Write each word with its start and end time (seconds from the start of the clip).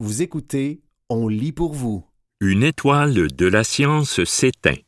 Vous 0.00 0.22
écoutez 0.22 0.80
On 1.08 1.26
lit 1.26 1.50
pour 1.50 1.74
vous. 1.74 2.06
Une 2.40 2.62
étoile 2.62 3.32
de 3.32 3.46
la 3.46 3.64
science 3.64 4.22
s'éteint. 4.22 4.78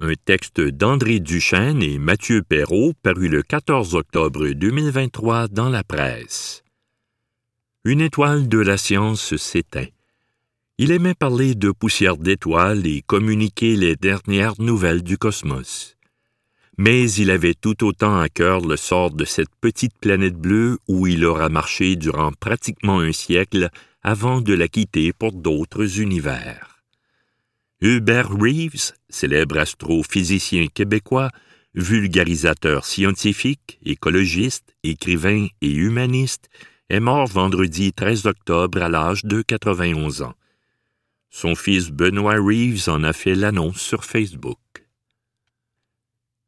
Un 0.00 0.14
texte 0.14 0.62
d'André 0.62 1.20
Duchesne 1.20 1.82
et 1.82 1.98
Mathieu 1.98 2.42
Perrault 2.42 2.94
paru 3.02 3.28
le 3.28 3.42
14 3.42 3.94
octobre 3.94 4.48
2023 4.48 5.48
dans 5.48 5.68
la 5.68 5.84
presse. 5.84 6.64
Une 7.84 8.00
étoile 8.00 8.48
de 8.48 8.56
la 8.56 8.78
science 8.78 9.36
s'éteint. 9.36 9.88
Il 10.78 10.90
aimait 10.90 11.12
parler 11.12 11.54
de 11.54 11.70
poussière 11.70 12.16
d'étoiles 12.16 12.86
et 12.86 13.02
communiquer 13.02 13.76
les 13.76 13.94
dernières 13.94 14.58
nouvelles 14.58 15.02
du 15.02 15.18
cosmos. 15.18 15.98
Mais 16.78 17.10
il 17.12 17.30
avait 17.30 17.52
tout 17.52 17.84
autant 17.84 18.18
à 18.18 18.30
cœur 18.30 18.62
le 18.62 18.76
sort 18.76 19.10
de 19.10 19.26
cette 19.26 19.54
petite 19.60 19.98
planète 19.98 20.36
bleue 20.36 20.78
où 20.88 21.06
il 21.06 21.26
aura 21.26 21.50
marché 21.50 21.96
durant 21.96 22.32
pratiquement 22.32 23.00
un 23.00 23.12
siècle 23.12 23.68
avant 24.06 24.40
de 24.40 24.54
la 24.54 24.68
quitter 24.68 25.12
pour 25.12 25.32
d'autres 25.32 25.98
univers. 25.98 26.80
Hubert 27.80 28.30
Reeves, 28.30 28.92
célèbre 29.08 29.58
astrophysicien 29.58 30.68
québécois, 30.68 31.32
vulgarisateur 31.74 32.84
scientifique, 32.84 33.80
écologiste, 33.84 34.76
écrivain 34.84 35.48
et 35.60 35.72
humaniste, 35.72 36.48
est 36.88 37.00
mort 37.00 37.26
vendredi 37.26 37.92
13 37.92 38.26
octobre 38.26 38.80
à 38.80 38.88
l'âge 38.88 39.24
de 39.24 39.42
91 39.42 40.22
ans. 40.22 40.34
Son 41.28 41.56
fils 41.56 41.90
Benoît 41.90 42.36
Reeves 42.36 42.88
en 42.88 43.02
a 43.02 43.12
fait 43.12 43.34
l'annonce 43.34 43.80
sur 43.80 44.04
Facebook. 44.04 44.86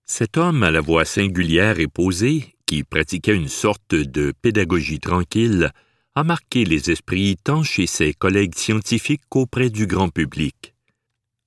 Cet 0.04 0.36
homme 0.36 0.62
à 0.62 0.70
la 0.70 0.80
voix 0.80 1.04
singulière 1.04 1.80
et 1.80 1.88
posée, 1.88 2.54
qui 2.66 2.84
pratiquait 2.84 3.34
une 3.34 3.48
sorte 3.48 3.96
de 3.96 4.32
pédagogie 4.42 5.00
tranquille, 5.00 5.72
a 6.18 6.24
marqué 6.24 6.64
les 6.64 6.90
esprits 6.90 7.36
tant 7.36 7.62
chez 7.62 7.86
ses 7.86 8.12
collègues 8.12 8.56
scientifiques 8.56 9.22
qu'auprès 9.28 9.70
du 9.70 9.86
grand 9.86 10.08
public. 10.08 10.74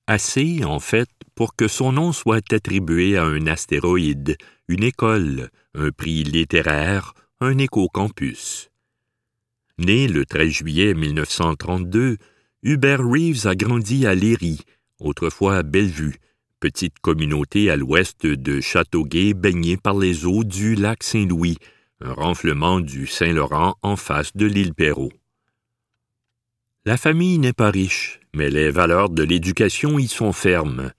Assez, 0.06 0.64
en 0.64 0.80
fait, 0.80 1.10
pour 1.34 1.54
que 1.54 1.68
son 1.68 1.92
nom 1.92 2.12
soit 2.12 2.50
attribué 2.54 3.18
à 3.18 3.24
un 3.24 3.46
astéroïde, 3.48 4.38
une 4.68 4.82
école, 4.82 5.50
un 5.74 5.90
prix 5.90 6.24
littéraire, 6.24 7.12
un 7.42 7.58
éco-campus. 7.58 8.70
Né 9.76 10.08
le 10.08 10.24
13 10.24 10.48
juillet 10.48 10.94
1932, 10.94 12.16
Hubert 12.62 13.06
Reeves 13.06 13.46
a 13.46 13.54
grandi 13.54 14.06
à 14.06 14.14
Léry, 14.14 14.60
autrefois 14.98 15.62
Bellevue, 15.62 16.16
petite 16.60 16.98
communauté 17.02 17.68
à 17.68 17.76
l'ouest 17.76 18.24
de 18.24 18.62
Châteauguay 18.62 19.34
baignée 19.34 19.76
par 19.76 19.98
les 19.98 20.24
eaux 20.24 20.44
du 20.44 20.76
lac 20.76 21.02
Saint-Louis, 21.02 21.58
un 22.04 22.12
renflement 22.12 22.80
du 22.80 23.06
Saint-Laurent 23.06 23.76
en 23.82 23.96
face 23.96 24.36
de 24.36 24.46
l'île 24.46 24.74
Perrault. 24.74 25.12
La 26.84 26.96
famille 26.96 27.38
n'est 27.38 27.52
pas 27.52 27.70
riche, 27.70 28.20
mais 28.34 28.50
les 28.50 28.70
valeurs 28.70 29.08
de 29.08 29.22
l'éducation 29.22 29.98
y 29.98 30.08
sont 30.08 30.32
fermes. 30.32 30.92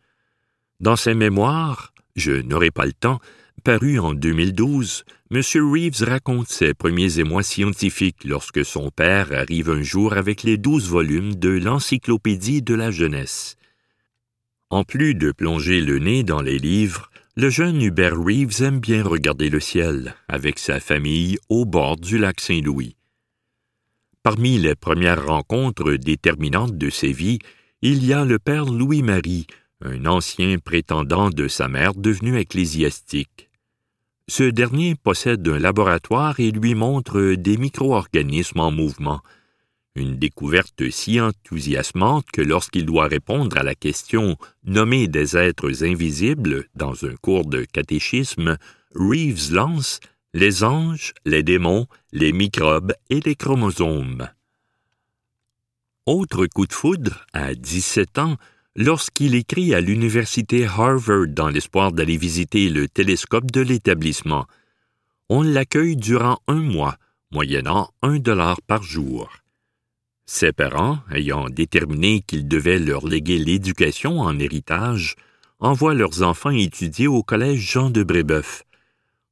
Dans 0.79 0.95
ses 0.95 1.13
mémoires, 1.13 1.93
Je 2.15 2.31
n'aurai 2.31 2.69
pas 2.69 2.85
le 2.85 2.93
temps, 2.93 3.19
paru 3.63 3.97
en 3.97 4.13
2012, 4.13 5.03
M. 5.31 5.41
Reeves 5.55 6.03
raconte 6.03 6.47
ses 6.47 6.75
premiers 6.75 7.17
émois 7.17 7.41
scientifiques 7.41 8.23
lorsque 8.23 8.63
son 8.63 8.91
père 8.91 9.33
arrive 9.33 9.71
un 9.71 9.81
jour 9.81 10.13
avec 10.13 10.43
les 10.43 10.57
douze 10.57 10.87
volumes 10.87 11.33
de 11.33 11.49
l'Encyclopédie 11.49 12.61
de 12.61 12.75
la 12.75 12.91
jeunesse. 12.91 13.55
En 14.69 14.83
plus 14.83 15.15
de 15.15 15.31
plonger 15.31 15.81
le 15.81 15.97
nez 15.97 16.23
dans 16.23 16.41
les 16.41 16.59
livres, 16.59 17.09
le 17.36 17.50
jeune 17.50 17.81
Hubert 17.81 18.16
Reeves 18.16 18.62
aime 18.62 18.80
bien 18.80 19.03
regarder 19.03 19.50
le 19.50 19.59
ciel, 19.59 20.14
avec 20.28 20.59
sa 20.59 20.80
famille, 20.80 21.39
au 21.50 21.66
bord 21.66 21.95
du 21.95 22.20
lac 22.20 22.39
Saint-Louis. 22.39 22.95
Parmi 24.22 24.59
les 24.59 24.76
premières 24.76 25.26
rencontres 25.26 25.94
déterminantes 25.94 26.78
de 26.78 26.92
ses 26.92 27.11
vies, 27.11 27.39
il 27.81 28.06
y 28.06 28.14
a 28.14 28.23
le 28.23 28.38
père 28.38 28.66
Louis-Marie, 28.66 29.48
un 29.81 30.06
ancien 30.06 30.59
prétendant 30.59 31.31
de 31.31 31.48
sa 31.48 31.67
mère 31.67 31.95
devenu 31.95 32.38
ecclésiastique. 32.38 33.49
Ce 34.27 34.43
dernier 34.43 34.93
possède 34.95 35.45
un 35.48 35.58
laboratoire 35.58 36.39
et 36.39 36.52
lui 36.52 36.76
montre 36.76 37.33
des 37.33 37.58
micro-organismes 37.58 38.60
en 38.60 38.72
mouvement, 38.72 39.22
une 39.95 40.17
découverte 40.17 40.89
si 40.89 41.21
enthousiasmante 41.21 42.26
que 42.31 42.42
lorsqu'il 42.42 42.86
doit 42.86 43.08
répondre 43.08 43.58
à 43.58 43.64
la 43.64 43.76
question 43.76 44.37
nommer 44.64 45.08
des 45.08 45.37
êtres 45.37 45.83
invisibles 45.83 46.65
dans 46.76 47.05
un 47.05 47.15
cours 47.21 47.45
de 47.45 47.64
catéchisme, 47.65 48.58
Reeves 48.95 49.52
lance 49.52 49.99
les 50.33 50.64
anges, 50.64 51.14
les 51.26 51.43
démons, 51.43 51.86
les 52.11 52.33
microbes 52.33 52.93
et 53.09 53.20
les 53.20 53.36
chromosomes. 53.36 54.27
Autre 56.08 56.48
coup 56.48 56.65
de 56.65 56.73
foudre, 56.73 57.25
à 57.33 57.54
17 57.54 58.17
ans, 58.17 58.37
lorsqu'il 58.75 59.36
écrit 59.36 59.75
à 59.75 59.80
l'université 59.80 60.65
Harvard 60.65 61.27
dans 61.27 61.49
l'espoir 61.49 61.92
d'aller 61.92 62.17
visiter 62.17 62.70
le 62.70 62.87
télescope 62.87 63.52
de 63.52 63.61
l'établissement. 63.61 64.48
On 65.30 65.43
l'accueille 65.43 65.95
durant 65.95 66.39
un 66.48 66.61
mois, 66.61 66.98
moyennant 67.31 67.92
un 68.02 68.17
dollar 68.17 68.60
par 68.64 68.81
jour. 68.81 69.42
Ses 70.26 70.54
parents, 70.54 71.00
ayant 71.11 71.50
déterminé 71.50 72.22
qu'ils 72.22 72.48
devaient 72.48 72.80
leur 72.80 73.06
léguer 73.06 73.38
l'éducation 73.38 74.22
en 74.22 74.39
héritage, 74.39 75.16
envoient 75.60 75.94
leurs 75.94 76.23
enfants 76.23 76.50
étudier 76.50 77.08
au 77.08 77.23
collège 77.23 77.60
Jean 77.60 77.89
de 77.89 78.04
Brébeuf. 78.04 78.64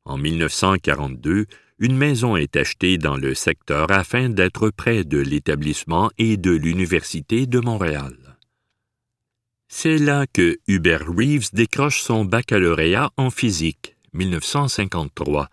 En 0.05 0.17
1942, 0.17 1.45
une 1.79 1.97
maison 1.97 2.35
est 2.35 2.55
achetée 2.55 2.97
dans 2.97 3.17
le 3.17 3.33
secteur 3.33 3.91
afin 3.91 4.29
d'être 4.29 4.69
près 4.69 5.03
de 5.03 5.17
l'établissement 5.17 6.11
et 6.17 6.37
de 6.37 6.51
l'Université 6.51 7.47
de 7.47 7.59
Montréal. 7.59 8.15
C'est 9.67 9.97
là 9.97 10.25
que 10.27 10.57
Hubert 10.67 11.07
Reeves 11.07 11.49
décroche 11.53 12.01
son 12.01 12.25
baccalauréat 12.25 13.11
en 13.15 13.29
physique, 13.29 13.95
1953. 14.13 15.47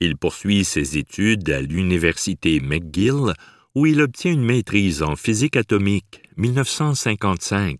Il 0.00 0.16
poursuit 0.16 0.64
ses 0.64 0.98
études 0.98 1.48
à 1.50 1.62
l'Université 1.62 2.60
McGill 2.60 3.32
où 3.74 3.86
il 3.86 4.00
obtient 4.02 4.32
une 4.32 4.44
maîtrise 4.44 5.02
en 5.02 5.16
physique 5.16 5.56
atomique 5.56 6.22
1955 6.36 7.78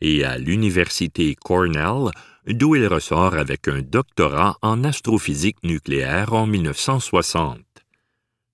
et 0.00 0.24
à 0.24 0.38
l'Université 0.38 1.34
Cornell, 1.34 2.10
d'où 2.46 2.74
il 2.74 2.86
ressort 2.86 3.34
avec 3.34 3.68
un 3.68 3.82
doctorat 3.82 4.56
en 4.62 4.84
astrophysique 4.84 5.62
nucléaire 5.62 6.32
en 6.32 6.46
1960. 6.46 7.60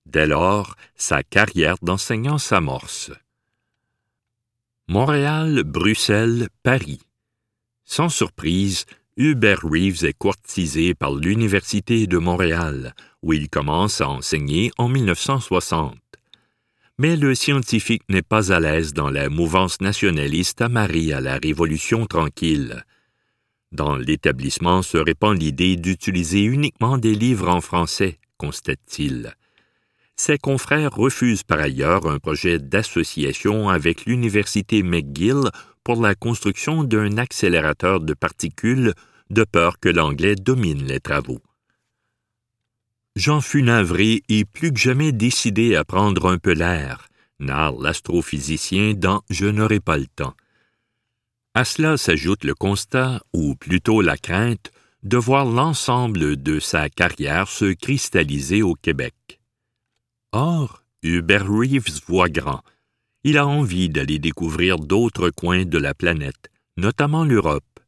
Dès 0.05 0.27
lors, 0.27 0.75
sa 0.95 1.23
carrière 1.23 1.77
d'enseignant 1.81 2.37
s'amorce. 2.37 3.11
Montréal, 4.87 5.63
Bruxelles, 5.63 6.49
Paris. 6.63 7.01
Sans 7.83 8.09
surprise, 8.09 8.85
Hubert 9.17 9.61
Reeves 9.63 10.05
est 10.05 10.17
courtisé 10.17 10.95
par 10.95 11.13
l'Université 11.13 12.07
de 12.07 12.17
Montréal, 12.17 12.95
où 13.21 13.33
il 13.33 13.49
commence 13.49 14.01
à 14.01 14.09
enseigner 14.09 14.71
en 14.77 14.87
1960 14.87 15.95
mais 16.99 17.15
le 17.15 17.33
scientifique 17.33 18.03
n'est 18.09 18.21
pas 18.21 18.51
à 18.51 18.59
l'aise 18.59 18.93
dans 18.93 19.09
la 19.09 19.29
mouvance 19.29 19.79
nationaliste 19.79 20.61
amarrée 20.61 21.13
à 21.13 21.21
la 21.21 21.37
Révolution 21.37 22.05
tranquille. 22.05 22.83
Dans 23.71 23.95
l'établissement 23.95 24.81
se 24.81 24.97
répand 24.97 25.39
l'idée 25.39 25.77
d'utiliser 25.77 26.43
uniquement 26.43 26.97
des 26.97 27.15
livres 27.15 27.47
en 27.47 27.61
français, 27.61 28.19
constate-t-il. 28.37 29.33
Ses 30.17 30.37
confrères 30.37 30.91
refusent 30.91 31.43
par 31.43 31.59
ailleurs 31.59 32.05
un 32.05 32.19
projet 32.19 32.59
d'association 32.59 33.69
avec 33.69 34.05
l'Université 34.05 34.83
McGill 34.83 35.49
pour 35.85 36.01
la 36.01 36.15
construction 36.15 36.83
d'un 36.83 37.17
accélérateur 37.17 38.01
de 38.01 38.13
particules 38.13 38.93
de 39.29 39.45
peur 39.45 39.79
que 39.79 39.87
l'anglais 39.87 40.35
domine 40.35 40.83
les 40.83 40.99
travaux. 40.99 41.39
J'en 43.15 43.41
fus 43.41 43.63
navré 43.63 44.23
et 44.29 44.45
plus 44.45 44.71
que 44.71 44.79
jamais 44.79 45.11
décidé 45.11 45.75
à 45.75 45.83
prendre 45.83 46.29
un 46.29 46.37
peu 46.37 46.53
l'air, 46.53 47.09
narre 47.39 47.79
l'astrophysicien 47.79 48.93
dans 48.93 49.23
Je 49.29 49.45
n'aurai 49.45 49.79
pas 49.79 49.97
le 49.97 50.07
temps. 50.07 50.35
À 51.53 51.65
cela 51.65 51.97
s'ajoute 51.97 52.43
le 52.43 52.53
constat, 52.53 53.21
ou 53.33 53.55
plutôt 53.55 54.01
la 54.01 54.17
crainte, 54.17 54.71
de 55.03 55.17
voir 55.17 55.45
l'ensemble 55.45 56.37
de 56.37 56.59
sa 56.59 56.89
carrière 56.89 57.47
se 57.47 57.73
cristalliser 57.73 58.61
au 58.61 58.75
Québec. 58.75 59.39
Or, 60.31 60.83
Hubert 61.01 61.49
Reeves 61.49 62.01
voit 62.07 62.29
grand. 62.29 62.61
Il 63.23 63.37
a 63.37 63.47
envie 63.47 63.89
d'aller 63.89 64.19
découvrir 64.19 64.77
d'autres 64.77 65.29
coins 65.29 65.65
de 65.65 65.77
la 65.77 65.93
planète, 65.93 66.51
notamment 66.77 67.23
l'Europe. 67.23 67.78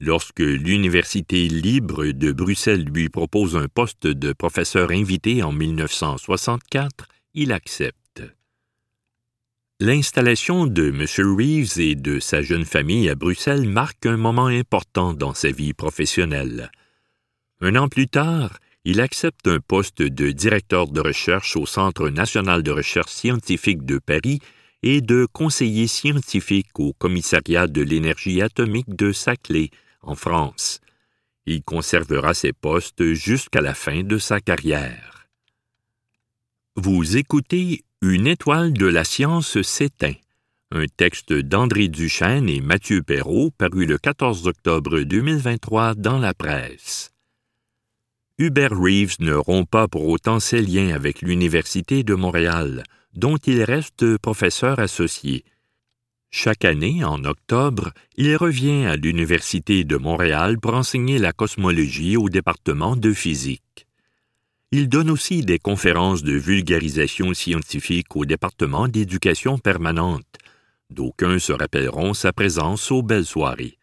Lorsque 0.00 0.38
l'Université 0.38 1.48
libre 1.48 2.06
de 2.06 2.30
Bruxelles 2.30 2.84
lui 2.84 3.08
propose 3.08 3.56
un 3.56 3.66
poste 3.66 4.06
de 4.06 4.32
professeur 4.32 4.92
invité 4.92 5.42
en 5.42 5.50
1964, 5.50 7.08
il 7.34 7.52
accepte. 7.52 8.22
L'installation 9.80 10.66
de 10.66 10.88
M. 10.88 11.04
Reeves 11.36 11.80
et 11.80 11.96
de 11.96 12.20
sa 12.20 12.42
jeune 12.42 12.64
famille 12.64 13.08
à 13.08 13.16
Bruxelles 13.16 13.68
marque 13.68 14.06
un 14.06 14.16
moment 14.16 14.46
important 14.46 15.14
dans 15.14 15.34
sa 15.34 15.50
vie 15.50 15.72
professionnelle. 15.72 16.70
Un 17.60 17.74
an 17.74 17.88
plus 17.88 18.06
tard, 18.06 18.58
il 18.84 19.00
accepte 19.00 19.48
un 19.48 19.58
poste 19.58 20.00
de 20.00 20.30
directeur 20.30 20.86
de 20.86 21.00
recherche 21.00 21.56
au 21.56 21.66
Centre 21.66 22.08
national 22.08 22.62
de 22.62 22.70
recherche 22.70 23.10
scientifique 23.10 23.84
de 23.84 23.98
Paris 23.98 24.38
et 24.84 25.00
de 25.00 25.26
conseiller 25.32 25.88
scientifique 25.88 26.78
au 26.78 26.92
Commissariat 26.92 27.66
de 27.66 27.82
l'énergie 27.82 28.42
atomique 28.42 28.94
de 28.94 29.10
Saclay, 29.10 29.70
en 30.02 30.14
France. 30.14 30.80
Il 31.46 31.62
conservera 31.62 32.34
ses 32.34 32.52
postes 32.52 33.12
jusqu'à 33.14 33.60
la 33.60 33.74
fin 33.74 34.02
de 34.02 34.18
sa 34.18 34.40
carrière. 34.40 35.28
Vous 36.76 37.16
écoutez 37.16 37.84
Une 38.02 38.26
étoile 38.26 38.72
de 38.72 38.86
la 38.86 39.04
science 39.04 39.60
s'éteint, 39.62 40.14
un 40.70 40.86
texte 40.86 41.32
d'André 41.32 41.88
Duchesne 41.88 42.48
et 42.48 42.60
Mathieu 42.60 43.02
Perrault 43.02 43.50
paru 43.50 43.86
le 43.86 43.96
14 43.96 44.46
octobre 44.46 45.00
2023 45.00 45.94
dans 45.94 46.18
la 46.18 46.34
presse. 46.34 47.12
Hubert 48.38 48.78
Reeves 48.78 49.16
ne 49.18 49.32
rompt 49.32 49.68
pas 49.68 49.88
pour 49.88 50.06
autant 50.06 50.38
ses 50.38 50.62
liens 50.62 50.94
avec 50.94 51.22
l'Université 51.22 52.04
de 52.04 52.14
Montréal, 52.14 52.84
dont 53.14 53.38
il 53.38 53.64
reste 53.64 54.18
professeur 54.18 54.78
associé. 54.78 55.44
Chaque 56.30 56.64
année, 56.66 57.04
en 57.04 57.24
octobre, 57.24 57.92
il 58.16 58.36
revient 58.36 58.84
à 58.84 58.96
l'Université 58.96 59.84
de 59.84 59.96
Montréal 59.96 60.58
pour 60.60 60.74
enseigner 60.74 61.18
la 61.18 61.32
cosmologie 61.32 62.16
au 62.16 62.28
département 62.28 62.96
de 62.96 63.12
physique. 63.12 63.86
Il 64.70 64.90
donne 64.90 65.10
aussi 65.10 65.40
des 65.40 65.58
conférences 65.58 66.22
de 66.22 66.34
vulgarisation 66.34 67.32
scientifique 67.32 68.14
au 68.14 68.26
département 68.26 68.86
d'éducation 68.86 69.56
permanente. 69.56 70.26
D'aucuns 70.90 71.38
se 71.38 71.52
rappelleront 71.52 72.12
sa 72.12 72.34
présence 72.34 72.90
aux 72.92 73.02
belles 73.02 73.24
soirées. 73.24 73.78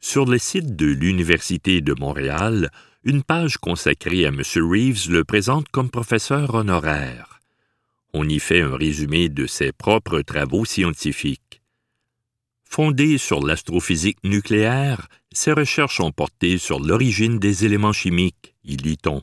Sur 0.00 0.26
le 0.26 0.38
site 0.38 0.74
de 0.74 0.86
l'Université 0.86 1.80
de 1.80 1.94
Montréal, 1.94 2.70
une 3.04 3.22
page 3.22 3.58
consacrée 3.58 4.26
à 4.26 4.28
M. 4.28 4.42
Reeves 4.56 5.08
le 5.10 5.22
présente 5.22 5.68
comme 5.68 5.90
professeur 5.90 6.54
honoraire. 6.54 7.35
On 8.18 8.26
y 8.30 8.38
fait 8.38 8.62
un 8.62 8.74
résumé 8.74 9.28
de 9.28 9.46
ses 9.46 9.72
propres 9.72 10.22
travaux 10.22 10.64
scientifiques. 10.64 11.60
Fondé 12.64 13.18
sur 13.18 13.44
l'astrophysique 13.44 14.16
nucléaire, 14.24 15.08
ses 15.32 15.52
recherches 15.52 16.00
ont 16.00 16.12
porté 16.12 16.56
sur 16.56 16.80
l'origine 16.80 17.38
des 17.38 17.66
éléments 17.66 17.92
chimiques, 17.92 18.54
y 18.64 18.78
lit-on. 18.78 19.22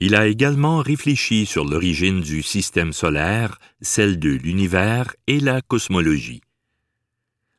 Il 0.00 0.16
a 0.16 0.26
également 0.26 0.78
réfléchi 0.78 1.46
sur 1.46 1.64
l'origine 1.64 2.20
du 2.20 2.42
système 2.42 2.92
solaire, 2.92 3.60
celle 3.80 4.18
de 4.18 4.30
l'univers 4.30 5.14
et 5.28 5.38
la 5.38 5.62
cosmologie. 5.62 6.40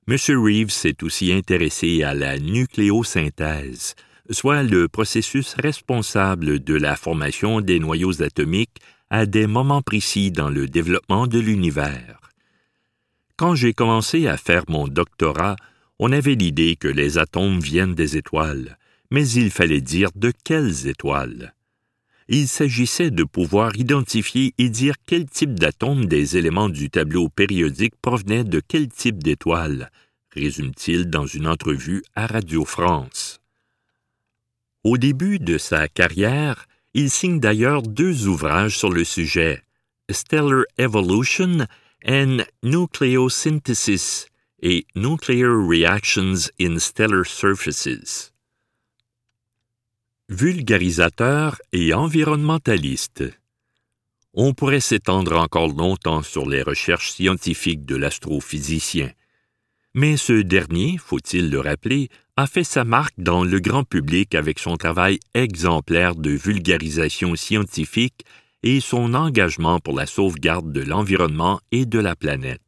M. 0.09 0.17
Reeves 0.37 0.71
s'est 0.71 1.01
aussi 1.01 1.31
intéressé 1.31 2.03
à 2.03 2.13
la 2.13 2.37
nucléosynthèse, 2.39 3.95
soit 4.29 4.63
le 4.63 4.89
processus 4.89 5.53
responsable 5.53 6.61
de 6.61 6.73
la 6.73 6.97
formation 6.97 7.61
des 7.61 7.79
noyaux 7.79 8.21
atomiques 8.21 8.81
à 9.11 9.25
des 9.25 9.45
moments 9.45 9.81
précis 9.81 10.31
dans 10.31 10.49
le 10.49 10.67
développement 10.67 11.27
de 11.27 11.37
l'univers. 11.37 12.21
Quand 13.35 13.55
j'ai 13.55 13.73
commencé 13.73 14.25
à 14.27 14.37
faire 14.37 14.63
mon 14.69 14.87
doctorat, 14.87 15.57
on 15.99 16.13
avait 16.13 16.35
l'idée 16.35 16.77
que 16.77 16.87
les 16.87 17.17
atomes 17.17 17.59
viennent 17.59 17.93
des 17.93 18.15
étoiles, 18.15 18.77
mais 19.11 19.27
il 19.27 19.51
fallait 19.51 19.81
dire 19.81 20.11
de 20.15 20.31
quelles 20.45 20.87
étoiles. 20.87 21.53
Il 22.29 22.47
s'agissait 22.47 23.11
de 23.11 23.25
pouvoir 23.25 23.75
identifier 23.75 24.53
et 24.57 24.69
dire 24.69 24.95
quel 25.05 25.25
type 25.25 25.59
d'atomes 25.59 26.05
des 26.05 26.37
éléments 26.37 26.69
du 26.69 26.89
tableau 26.89 27.27
périodique 27.27 27.95
provenaient 28.01 28.45
de 28.45 28.61
quel 28.65 28.87
type 28.87 29.21
d'étoile, 29.21 29.91
résume-t-il 30.33 31.09
dans 31.09 31.25
une 31.25 31.47
entrevue 31.47 32.01
à 32.15 32.27
Radio 32.27 32.63
France. 32.63 33.41
Au 34.85 34.97
début 34.97 35.39
de 35.39 35.57
sa 35.57 35.89
carrière, 35.89 36.65
il 36.93 37.09
signe 37.09 37.39
d'ailleurs 37.39 37.81
deux 37.81 38.27
ouvrages 38.27 38.77
sur 38.77 38.89
le 38.89 39.03
sujet, 39.03 39.63
Stellar 40.09 40.63
Evolution 40.77 41.65
and 42.05 42.39
Nucleosynthesis 42.63 44.27
et 44.61 44.85
Nuclear 44.95 45.67
Reactions 45.67 46.49
in 46.59 46.79
Stellar 46.79 47.25
Surfaces. 47.25 48.33
Vulgarisateur 50.29 51.57
et 51.73 51.93
environnementaliste. 51.93 53.23
On 54.33 54.53
pourrait 54.53 54.79
s'étendre 54.79 55.37
encore 55.37 55.67
longtemps 55.67 56.21
sur 56.21 56.47
les 56.47 56.61
recherches 56.61 57.11
scientifiques 57.11 57.85
de 57.85 57.97
l'astrophysicien. 57.97 59.11
Mais 59.93 60.15
ce 60.15 60.41
dernier, 60.41 60.97
faut-il 60.97 61.49
le 61.49 61.59
rappeler, 61.59 62.07
a 62.37 62.47
fait 62.47 62.63
sa 62.63 62.83
marque 62.83 63.19
dans 63.19 63.43
le 63.43 63.59
grand 63.59 63.83
public 63.83 64.35
avec 64.35 64.59
son 64.59 64.77
travail 64.77 65.19
exemplaire 65.33 66.15
de 66.15 66.31
vulgarisation 66.31 67.35
scientifique 67.35 68.25
et 68.63 68.79
son 68.79 69.13
engagement 69.13 69.79
pour 69.79 69.95
la 69.95 70.05
sauvegarde 70.05 70.71
de 70.71 70.81
l'environnement 70.81 71.59
et 71.71 71.85
de 71.85 71.99
la 71.99 72.15
planète. 72.15 72.61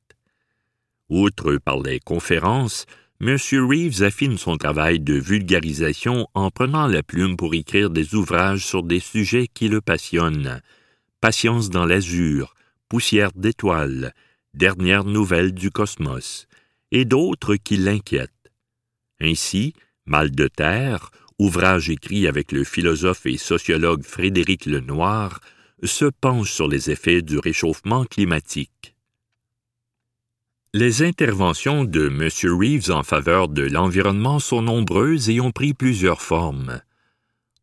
Outre 1.09 1.57
par 1.57 1.79
les 1.81 1.99
conférences, 1.99 2.85
M. 3.21 3.37
Reeves 3.53 4.03
affine 4.03 4.37
son 4.37 4.57
travail 4.57 4.99
de 4.99 5.13
vulgarisation 5.13 6.27
en 6.33 6.51
prenant 6.51 6.87
la 6.87 7.03
plume 7.03 7.37
pour 7.37 7.53
écrire 7.53 7.89
des 7.89 8.15
ouvrages 8.15 8.65
sur 8.65 8.83
des 8.83 8.99
sujets 8.99 9.47
qui 9.53 9.69
le 9.69 9.79
passionnent. 9.79 10.61
Patience 11.21 11.69
dans 11.69 11.85
l'azur, 11.85 12.53
Poussière 12.89 13.31
d'étoiles, 13.33 14.13
Dernières 14.53 15.05
nouvelles 15.05 15.53
du 15.53 15.71
cosmos, 15.71 16.47
et 16.91 17.05
d'autres 17.05 17.55
qui 17.55 17.77
l'inquiètent. 17.77 18.32
Ainsi, 19.23 19.73
Mal 20.05 20.31
de 20.31 20.49
terre, 20.49 21.11
ouvrage 21.39 21.89
écrit 21.89 22.27
avec 22.27 22.51
le 22.51 22.65
philosophe 22.65 23.25
et 23.25 23.37
sociologue 23.37 24.03
Frédéric 24.03 24.65
Lenoir, 24.65 25.39
se 25.81 26.05
penche 26.05 26.51
sur 26.51 26.67
les 26.67 26.91
effets 26.91 27.21
du 27.21 27.39
réchauffement 27.39 28.03
climatique. 28.03 28.95
Les 30.73 31.03
interventions 31.03 31.85
de 31.85 32.07
M. 32.07 32.29
Reeves 32.51 32.91
en 32.91 33.03
faveur 33.03 33.47
de 33.47 33.61
l'environnement 33.61 34.39
sont 34.39 34.61
nombreuses 34.61 35.29
et 35.29 35.39
ont 35.39 35.51
pris 35.51 35.73
plusieurs 35.73 36.21
formes. 36.21 36.81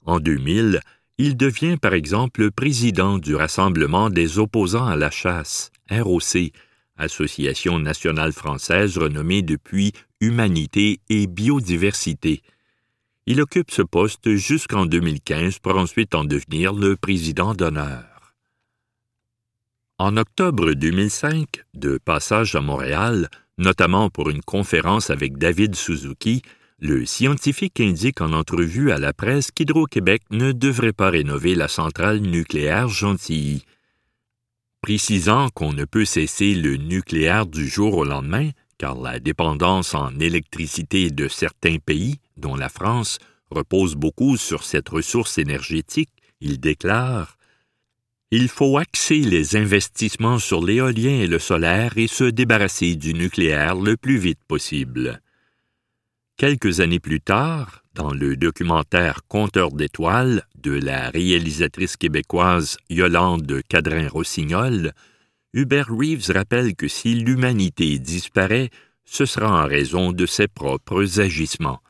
En 0.06 0.18
2000, 0.18 0.80
il 1.18 1.36
devient 1.36 1.76
par 1.76 1.92
exemple 1.92 2.50
président 2.50 3.18
du 3.18 3.34
Rassemblement 3.34 4.08
des 4.08 4.38
opposants 4.38 4.86
à 4.86 4.96
la 4.96 5.10
chasse, 5.10 5.70
ROC, 5.90 6.52
Association 6.96 7.78
nationale 7.78 8.32
française 8.32 8.96
renommée 8.96 9.42
depuis 9.42 9.92
Humanité 10.20 11.00
et 11.08 11.26
Biodiversité. 11.26 12.42
Il 13.26 13.40
occupe 13.40 13.70
ce 13.70 13.82
poste 13.82 14.34
jusqu'en 14.34 14.86
2015 14.86 15.58
pour 15.60 15.76
ensuite 15.76 16.14
en 16.14 16.24
devenir 16.24 16.72
le 16.72 16.96
président 16.96 17.54
d'honneur. 17.54 18.34
En 19.98 20.16
octobre 20.16 20.72
2005, 20.72 21.64
de 21.74 21.98
passage 21.98 22.54
à 22.54 22.60
Montréal, 22.60 23.28
notamment 23.58 24.10
pour 24.10 24.30
une 24.30 24.42
conférence 24.42 25.10
avec 25.10 25.38
David 25.38 25.74
Suzuki, 25.74 26.42
le 26.78 27.04
scientifique 27.04 27.80
indique 27.80 28.20
en 28.20 28.32
entrevue 28.32 28.90
à 28.90 28.98
la 28.98 29.12
presse 29.12 29.50
qu'Hydro-Québec 29.50 30.22
ne 30.30 30.52
devrait 30.52 30.92
pas 30.92 31.10
rénover 31.10 31.54
la 31.54 31.68
centrale 31.68 32.20
nucléaire 32.20 32.88
Gentilly 32.88 33.64
précisant 34.80 35.48
qu'on 35.50 35.72
ne 35.72 35.84
peut 35.84 36.04
cesser 36.04 36.54
le 36.54 36.76
nucléaire 36.76 37.46
du 37.46 37.68
jour 37.68 37.96
au 37.96 38.04
lendemain, 38.04 38.50
car 38.80 38.98
la 38.98 39.20
dépendance 39.20 39.94
en 39.94 40.18
électricité 40.18 41.10
de 41.10 41.28
certains 41.28 41.76
pays, 41.76 42.16
dont 42.38 42.56
la 42.56 42.70
France, 42.70 43.18
repose 43.50 43.94
beaucoup 43.94 44.38
sur 44.38 44.64
cette 44.64 44.88
ressource 44.88 45.36
énergétique, 45.36 46.08
il 46.40 46.60
déclare 46.60 47.36
Il 48.30 48.48
faut 48.48 48.78
axer 48.78 49.18
les 49.18 49.54
investissements 49.54 50.38
sur 50.38 50.64
l'éolien 50.64 51.20
et 51.20 51.26
le 51.26 51.38
solaire 51.38 51.98
et 51.98 52.06
se 52.06 52.24
débarrasser 52.24 52.96
du 52.96 53.12
nucléaire 53.12 53.74
le 53.74 53.98
plus 53.98 54.16
vite 54.16 54.40
possible. 54.48 55.20
Quelques 56.38 56.80
années 56.80 57.00
plus 57.00 57.20
tard, 57.20 57.84
dans 57.92 58.14
le 58.14 58.34
documentaire 58.34 59.20
Compteur 59.28 59.72
d'étoiles 59.72 60.46
de 60.54 60.72
la 60.72 61.10
réalisatrice 61.10 61.98
québécoise 61.98 62.78
Yolande 62.88 63.60
Cadrin-Rossignol, 63.68 64.94
Hubert 65.52 65.88
Reeves 65.90 66.30
rappelle 66.30 66.74
que 66.76 66.88
si 66.88 67.14
l'humanité 67.14 67.98
disparaît, 67.98 68.70
ce 69.04 69.24
sera 69.26 69.64
en 69.64 69.66
raison 69.66 70.12
de 70.12 70.26
ses 70.26 70.48
propres 70.48 71.20
agissements. 71.20 71.80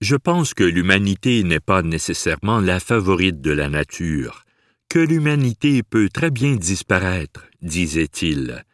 Je 0.00 0.16
pense 0.16 0.54
que 0.54 0.64
l'humanité 0.64 1.42
n'est 1.42 1.60
pas 1.60 1.82
nécessairement 1.82 2.60
la 2.60 2.80
favorite 2.80 3.40
de 3.40 3.50
la 3.50 3.68
nature, 3.68 4.44
que 4.88 4.98
l'humanité 4.98 5.82
peut 5.82 6.08
très 6.08 6.30
bien 6.30 6.56
disparaître, 6.56 7.46
disait-il, 7.62 8.64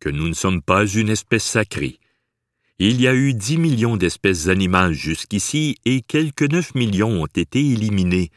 que 0.00 0.08
nous 0.08 0.28
ne 0.28 0.34
sommes 0.34 0.62
pas 0.62 0.86
une 0.86 1.08
espèce 1.08 1.44
sacrée, 1.44 1.98
il 2.80 3.00
y 3.00 3.06
a 3.06 3.14
eu 3.14 3.34
dix 3.34 3.56
millions 3.56 3.96
d'espèces 3.96 4.48
animales 4.48 4.94
jusqu'ici 4.94 5.76
et 5.84 6.00
quelques 6.00 6.50
neuf 6.50 6.74
millions 6.74 7.22
ont 7.22 7.26
été 7.26 7.60
éliminés. 7.60 8.30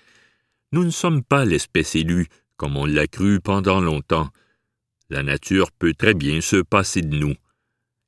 Nous 0.71 0.83
ne 0.83 0.91
sommes 0.91 1.24
pas 1.24 1.43
l'espèce 1.43 1.95
élue, 1.95 2.27
comme 2.57 2.75
on 2.75 2.85
l'a 2.85 3.07
cru 3.07 3.39
pendant 3.39 3.79
longtemps. 3.79 4.29
La 5.09 5.23
nature 5.23 5.71
peut 5.71 5.93
très 5.93 6.13
bien 6.13 6.41
se 6.41 6.57
passer 6.57 7.01
de 7.01 7.15
nous. 7.15 7.35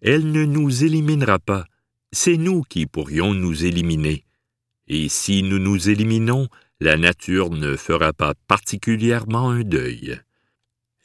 Elle 0.01 0.31
ne 0.31 0.45
nous 0.45 0.83
éliminera 0.83 1.39
pas. 1.39 1.65
C'est 2.11 2.37
nous 2.37 2.63
qui 2.63 2.85
pourrions 2.85 3.33
nous 3.33 3.65
éliminer. 3.65 4.25
et 4.87 5.07
si 5.07 5.43
nous 5.43 5.59
nous 5.59 5.89
éliminons, 5.89 6.49
la 6.79 6.97
nature 6.97 7.51
ne 7.51 7.75
fera 7.75 8.11
pas 8.11 8.33
particulièrement 8.47 9.51
un 9.51 9.61
deuil. 9.61 10.19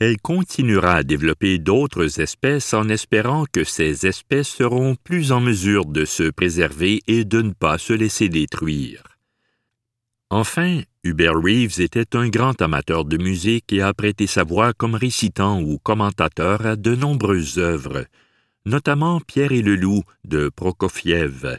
Elle 0.00 0.20
continuera 0.20 0.94
à 0.96 1.02
développer 1.02 1.58
d'autres 1.58 2.20
espèces 2.20 2.74
en 2.74 2.88
espérant 2.88 3.44
que 3.52 3.62
ces 3.62 4.06
espèces 4.06 4.48
seront 4.48 4.96
plus 4.96 5.32
en 5.32 5.40
mesure 5.40 5.84
de 5.84 6.04
se 6.04 6.30
préserver 6.30 7.02
et 7.06 7.24
de 7.24 7.42
ne 7.42 7.52
pas 7.52 7.78
se 7.78 7.92
laisser 7.92 8.28
détruire. 8.28 9.02
Enfin, 10.30 10.82
Hubert 11.06 11.38
Reeves 11.38 11.80
était 11.80 12.16
un 12.16 12.30
grand 12.30 12.62
amateur 12.62 13.04
de 13.04 13.18
musique 13.18 13.74
et 13.74 13.82
a 13.82 13.92
prêté 13.92 14.26
sa 14.26 14.42
voix 14.42 14.72
comme 14.72 14.94
récitant 14.94 15.60
ou 15.60 15.78
commentateur 15.78 16.64
à 16.64 16.76
de 16.76 16.94
nombreuses 16.94 17.58
œuvres, 17.58 18.06
notamment 18.64 19.20
Pierre 19.20 19.52
et 19.52 19.60
le 19.60 19.76
loup 19.76 20.02
de 20.24 20.48
Prokofiev, 20.48 21.58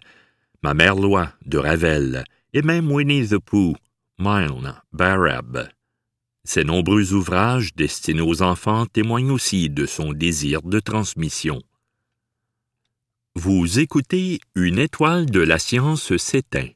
Ma 0.64 0.74
mère 0.74 0.96
loi 0.96 1.32
de 1.46 1.60
Ravel 1.60 2.24
et 2.54 2.64
même 2.64 2.92
Winnie 2.92 3.28
the 3.28 3.38
Pooh, 3.38 3.76
Milne 4.18 4.82
Barab. 4.92 5.70
Ses 6.44 6.64
nombreux 6.64 7.14
ouvrages 7.14 7.76
destinés 7.76 8.22
aux 8.22 8.42
enfants 8.42 8.88
témoignent 8.88 9.30
aussi 9.30 9.70
de 9.70 9.86
son 9.86 10.12
désir 10.12 10.64
de 10.64 10.80
transmission. 10.80 11.62
Vous 13.36 13.78
écoutez 13.78 14.40
Une 14.56 14.80
étoile 14.80 15.28
de 15.28 15.42
la 15.42 15.60
science 15.60 16.18
s'éteint 16.18 16.70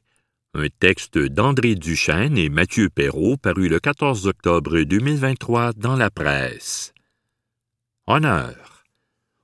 un 0.54 0.66
texte 0.80 1.16
d'André 1.16 1.76
Duchesne 1.76 2.36
et 2.36 2.48
Mathieu 2.48 2.88
Perrault 2.88 3.36
paru 3.36 3.68
le 3.68 3.78
14 3.78 4.26
octobre 4.26 4.80
2023 4.80 5.74
dans 5.74 5.94
la 5.94 6.10
presse. 6.10 6.92
Honneur. 8.08 8.84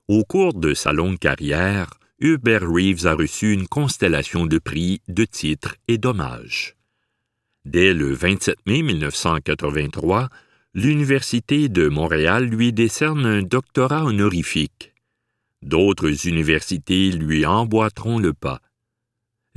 Au 0.09 0.25
cours 0.25 0.53
de 0.53 0.73
sa 0.73 0.91
longue 0.91 1.17
carrière, 1.17 1.89
Hubert 2.19 2.69
Reeves 2.69 3.05
a 3.05 3.13
reçu 3.13 3.53
une 3.53 3.67
constellation 3.67 4.45
de 4.45 4.57
prix, 4.57 5.01
de 5.07 5.23
titres 5.23 5.75
et 5.87 5.97
d'hommages. 5.97 6.75
Dès 7.63 7.93
le 7.93 8.13
27 8.13 8.57
mai 8.65 8.81
1983, 8.81 10.29
l'Université 10.73 11.69
de 11.69 11.87
Montréal 11.87 12.45
lui 12.45 12.73
décerne 12.73 13.25
un 13.25 13.43
doctorat 13.43 14.03
honorifique. 14.03 14.93
D'autres 15.61 16.27
universités 16.27 17.11
lui 17.11 17.45
emboîteront 17.45 18.19
le 18.19 18.33
pas. 18.33 18.61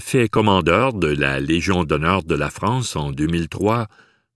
Fait 0.01 0.29
commandeur 0.29 0.95
de 0.95 1.09
la 1.09 1.41
Légion 1.41 1.85
d'honneur 1.85 2.25
de 2.25 2.35
la 2.35 2.49
France 2.49 2.97
en 2.97 3.13
2003, 3.13 3.87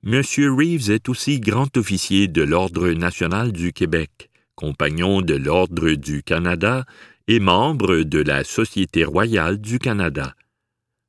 M. 0.07 0.23
Reeves 0.37 0.91
est 0.91 1.09
aussi 1.09 1.41
grand 1.41 1.75
officier 1.79 2.29
de 2.29 2.43
l'Ordre 2.43 2.91
national 2.91 3.51
du 3.51 3.73
Québec, 3.73 4.31
compagnon 4.55 5.23
de 5.23 5.35
l'Ordre 5.35 5.93
du 5.93 6.23
Canada 6.23 6.85
et 7.29 7.41
membre 7.41 8.03
de 8.03 8.21
la 8.21 8.45
Société 8.45 9.05
royale 9.05 9.59
du 9.59 9.79
Canada. 9.79 10.35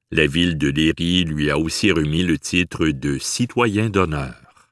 La 0.09 0.25
ville 0.25 0.57
de 0.57 0.69
Léry 0.69 1.25
lui 1.25 1.51
a 1.51 1.59
aussi 1.59 1.91
remis 1.91 2.23
le 2.23 2.39
titre 2.39 2.87
de 2.87 3.17
citoyen 3.19 3.89
d'honneur. 3.89 4.71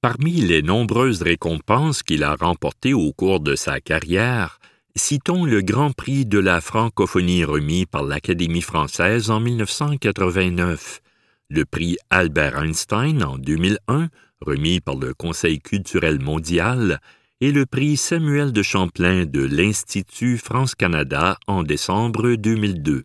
Parmi 0.00 0.32
les 0.32 0.62
nombreuses 0.62 1.22
récompenses 1.22 2.02
qu'il 2.02 2.22
a 2.22 2.36
remportées 2.36 2.94
au 2.94 3.12
cours 3.12 3.40
de 3.40 3.56
sa 3.56 3.80
carrière, 3.80 4.60
Citons 4.96 5.44
le 5.44 5.62
Grand 5.62 5.92
Prix 5.92 6.26
de 6.26 6.40
la 6.40 6.60
francophonie 6.60 7.44
remis 7.44 7.86
par 7.86 8.02
l'Académie 8.02 8.60
française 8.60 9.30
en 9.30 9.38
1989, 9.38 11.00
le 11.48 11.64
prix 11.64 11.96
Albert 12.10 12.60
Einstein 12.60 13.22
en 13.22 13.38
2001, 13.38 14.08
remis 14.40 14.80
par 14.80 14.96
le 14.96 15.14
Conseil 15.14 15.60
culturel 15.60 16.20
mondial, 16.20 17.00
et 17.40 17.52
le 17.52 17.66
prix 17.66 17.96
Samuel 17.96 18.52
de 18.52 18.62
Champlain 18.62 19.26
de 19.26 19.44
l'Institut 19.44 20.38
France-Canada 20.38 21.38
en 21.46 21.62
décembre 21.62 22.34
2002. 22.34 23.04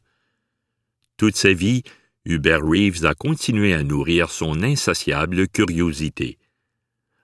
Toute 1.17 1.35
sa 1.35 1.53
vie, 1.53 1.83
Hubert 2.25 2.65
Reeves 2.65 3.05
a 3.05 3.13
continué 3.13 3.75
à 3.75 3.83
nourrir 3.83 4.31
son 4.31 4.63
insatiable 4.63 5.47
curiosité. 5.47 6.39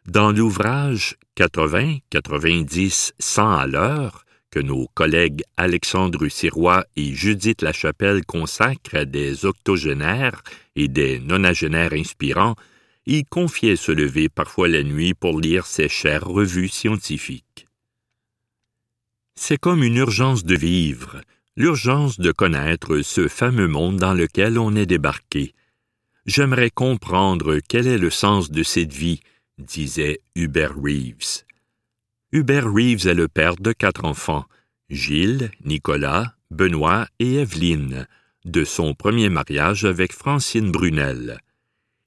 Dans 0.05 0.31
l'ouvrage 0.31 1.17
80, 1.35 1.97
90, 2.11 3.13
100 3.17 3.51
à 3.51 3.67
l'heure, 3.67 4.23
que 4.51 4.59
nos 4.59 4.87
collègues 4.93 5.43
Alexandre 5.57 6.27
Sirois 6.27 6.85
et 6.95 7.13
Judith 7.13 7.61
Lachapelle 7.61 8.25
consacrent 8.25 8.95
à 8.95 9.05
des 9.05 9.45
octogénaires 9.45 10.43
et 10.75 10.87
des 10.87 11.19
nonagénaires 11.19 11.93
inspirants, 11.93 12.55
y 13.07 13.23
confiait 13.23 13.77
se 13.77 13.91
lever 13.91 14.29
parfois 14.29 14.67
la 14.67 14.83
nuit 14.83 15.13
pour 15.13 15.39
lire 15.39 15.65
ces 15.65 15.89
chères 15.89 16.27
revues 16.27 16.67
scientifiques. 16.67 17.67
C'est 19.35 19.57
comme 19.57 19.83
une 19.83 19.95
urgence 19.95 20.43
de 20.43 20.55
vivre, 20.55 21.21
l'urgence 21.55 22.19
de 22.19 22.31
connaître 22.31 23.01
ce 23.01 23.27
fameux 23.27 23.67
monde 23.67 23.97
dans 23.97 24.13
lequel 24.13 24.59
on 24.59 24.75
est 24.75 24.85
débarqué. 24.85 25.53
J'aimerais 26.25 26.69
comprendre 26.69 27.59
quel 27.67 27.87
est 27.87 27.97
le 27.97 28.11
sens 28.11 28.51
de 28.51 28.61
cette 28.61 28.93
vie, 28.93 29.21
disait 29.57 30.19
Hubert 30.35 30.75
Reeves. 30.75 31.43
Hubert 32.33 32.71
Reeves 32.71 33.07
est 33.07 33.13
le 33.13 33.27
père 33.27 33.57
de 33.57 33.73
quatre 33.73 34.05
enfants, 34.05 34.45
Gilles, 34.89 35.51
Nicolas, 35.65 36.33
Benoît 36.49 37.09
et 37.19 37.35
Evelyne, 37.35 38.07
de 38.45 38.63
son 38.63 38.93
premier 38.93 39.27
mariage 39.27 39.83
avec 39.83 40.13
Francine 40.13 40.71
Brunel. 40.71 41.41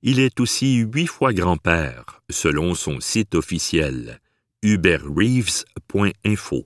Il 0.01 0.21
est 0.21 0.41
aussi 0.41 0.77
huit 0.77 1.09
fois 1.09 1.35
grand-père, 1.35 2.23
selon 2.31 2.75
son 2.75 3.01
site 3.01 3.35
officiel, 3.35 4.19
hubertreeves.info. 4.63 6.65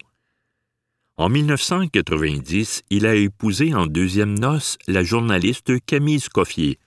En 1.16 1.28
1990, 1.28 2.84
il 2.90 3.06
a 3.06 3.16
épousé 3.16 3.74
en 3.74 3.86
deuxième 3.86 4.38
noce 4.38 4.78
la 4.86 5.02
journaliste 5.02 5.84
Camille 5.84 6.20
Scoffier. 6.20 6.78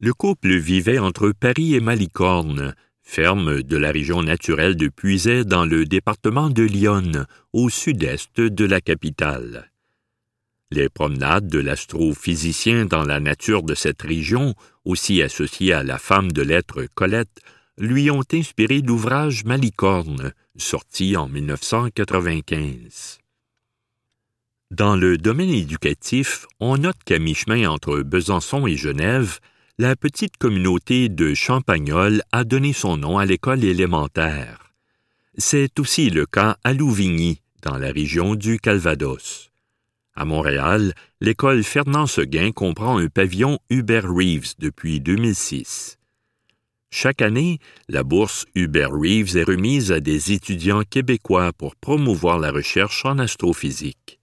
Le 0.00 0.14
couple 0.14 0.56
vivait 0.56 0.98
entre 0.98 1.30
Paris 1.32 1.74
et 1.74 1.80
Malicorne, 1.80 2.74
ferme 3.04 3.62
de 3.62 3.76
la 3.76 3.92
région 3.92 4.22
naturelle 4.22 4.74
de 4.76 4.88
Puiset 4.88 5.44
dans 5.44 5.64
le 5.64 5.84
département 5.84 6.50
de 6.50 6.64
Lyon, 6.64 7.26
au 7.52 7.68
sud-est 7.68 8.40
de 8.40 8.64
la 8.64 8.80
capitale. 8.80 9.70
Les 10.70 10.88
promenades 10.88 11.46
de 11.46 11.60
l'astrophysicien 11.60 12.86
dans 12.86 13.04
la 13.04 13.20
nature 13.20 13.62
de 13.62 13.74
cette 13.74 14.02
région, 14.02 14.54
aussi 14.84 15.22
associée 15.22 15.72
à 15.72 15.84
la 15.84 15.98
femme 15.98 16.32
de 16.32 16.42
lettres 16.42 16.86
Colette, 16.94 17.40
lui 17.78 18.10
ont 18.10 18.24
inspiré 18.32 18.80
l'ouvrage 18.80 19.44
Malicorne, 19.44 20.32
sorti 20.56 21.16
en 21.16 21.28
1995. 21.28 23.18
Dans 24.70 24.96
le 24.96 25.18
domaine 25.18 25.50
éducatif, 25.50 26.46
on 26.58 26.78
note 26.78 27.04
qu'à 27.04 27.18
mi-chemin 27.18 27.68
entre 27.68 28.00
Besançon 28.00 28.66
et 28.66 28.76
Genève, 28.76 29.38
la 29.76 29.96
petite 29.96 30.36
communauté 30.36 31.08
de 31.08 31.34
Champagnol 31.34 32.22
a 32.30 32.44
donné 32.44 32.72
son 32.72 32.96
nom 32.96 33.18
à 33.18 33.26
l'école 33.26 33.64
élémentaire. 33.64 34.72
C'est 35.36 35.80
aussi 35.80 36.10
le 36.10 36.26
cas 36.26 36.58
à 36.62 36.72
Louvigny, 36.72 37.40
dans 37.62 37.76
la 37.76 37.90
région 37.90 38.36
du 38.36 38.60
Calvados. 38.60 39.50
À 40.14 40.24
Montréal, 40.24 40.94
l'école 41.20 41.64
Fernand 41.64 42.06
Seguin 42.06 42.52
comprend 42.52 42.98
un 42.98 43.08
pavillon 43.08 43.58
Hubert 43.68 44.08
Reeves 44.08 44.54
depuis 44.60 45.00
2006. 45.00 45.98
Chaque 46.90 47.20
année, 47.20 47.58
la 47.88 48.04
bourse 48.04 48.46
Hubert 48.54 48.92
Reeves 48.92 49.36
est 49.36 49.42
remise 49.42 49.90
à 49.90 49.98
des 49.98 50.30
étudiants 50.30 50.84
québécois 50.88 51.52
pour 51.52 51.74
promouvoir 51.74 52.38
la 52.38 52.52
recherche 52.52 53.04
en 53.04 53.18
astrophysique 53.18 54.20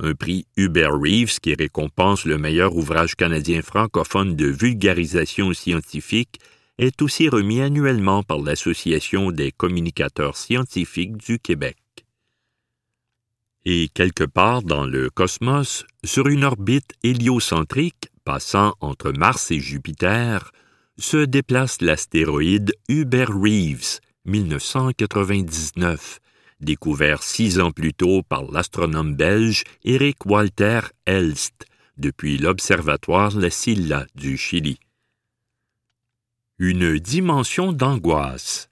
un 0.00 0.14
prix 0.14 0.46
Hubert 0.56 0.98
Reeves 0.98 1.40
qui 1.40 1.54
récompense 1.54 2.24
le 2.24 2.38
meilleur 2.38 2.74
ouvrage 2.74 3.14
canadien 3.14 3.62
francophone 3.62 4.36
de 4.36 4.46
vulgarisation 4.46 5.52
scientifique, 5.52 6.40
est 6.78 7.02
aussi 7.02 7.28
remis 7.28 7.60
annuellement 7.60 8.22
par 8.22 8.38
l'Association 8.38 9.30
des 9.30 9.52
communicateurs 9.52 10.36
scientifiques 10.36 11.16
du 11.16 11.38
Québec. 11.38 11.76
Et 13.64 13.88
quelque 13.94 14.24
part 14.24 14.62
dans 14.62 14.84
le 14.84 15.08
cosmos, 15.08 15.84
sur 16.04 16.26
une 16.28 16.44
orbite 16.44 16.92
héliocentrique 17.02 18.08
passant 18.24 18.74
entre 18.80 19.12
Mars 19.12 19.50
et 19.50 19.60
Jupiter, 19.60 20.50
se 20.98 21.24
déplace 21.24 21.80
l'astéroïde 21.80 22.74
Hubert 22.88 23.30
Reeves, 23.30 24.00
1999, 24.26 26.18
découvert 26.64 27.22
six 27.22 27.60
ans 27.60 27.70
plus 27.70 27.94
tôt 27.94 28.22
par 28.22 28.50
l'astronome 28.50 29.14
belge 29.14 29.62
Eric 29.84 30.26
Walter 30.26 30.80
Elst 31.06 31.66
depuis 31.96 32.38
l'observatoire 32.38 33.36
La 33.36 33.50
Silla 33.50 34.06
du 34.14 34.36
Chili. 34.36 34.78
Une 36.58 36.98
dimension 36.98 37.72
d'angoisse. 37.72 38.68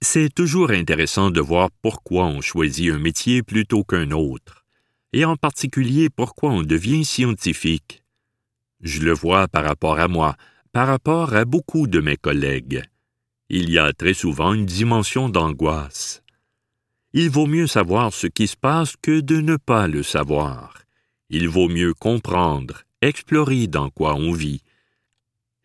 C'est 0.00 0.34
toujours 0.34 0.70
intéressant 0.70 1.30
de 1.30 1.40
voir 1.40 1.68
pourquoi 1.82 2.24
on 2.24 2.40
choisit 2.40 2.92
un 2.92 2.98
métier 2.98 3.42
plutôt 3.42 3.84
qu'un 3.84 4.10
autre, 4.10 4.64
et 5.12 5.24
en 5.24 5.36
particulier 5.36 6.10
pourquoi 6.10 6.50
on 6.50 6.62
devient 6.62 7.04
scientifique. 7.04 8.02
Je 8.80 9.02
le 9.02 9.12
vois 9.12 9.46
par 9.46 9.64
rapport 9.64 10.00
à 10.00 10.08
moi, 10.08 10.36
par 10.72 10.88
rapport 10.88 11.34
à 11.34 11.44
beaucoup 11.44 11.86
de 11.86 12.00
mes 12.00 12.16
collègues. 12.16 12.82
Il 13.48 13.70
y 13.70 13.78
a 13.78 13.92
très 13.92 14.14
souvent 14.14 14.54
une 14.54 14.66
dimension 14.66 15.28
d'angoisse. 15.28 16.21
Il 17.14 17.28
vaut 17.28 17.46
mieux 17.46 17.66
savoir 17.66 18.12
ce 18.12 18.26
qui 18.26 18.46
se 18.46 18.56
passe 18.56 18.94
que 19.00 19.20
de 19.20 19.36
ne 19.42 19.56
pas 19.56 19.86
le 19.86 20.02
savoir. 20.02 20.74
Il 21.28 21.46
vaut 21.46 21.68
mieux 21.68 21.92
comprendre, 21.92 22.84
explorer 23.02 23.66
dans 23.66 23.90
quoi 23.90 24.14
on 24.14 24.32
vit. 24.32 24.62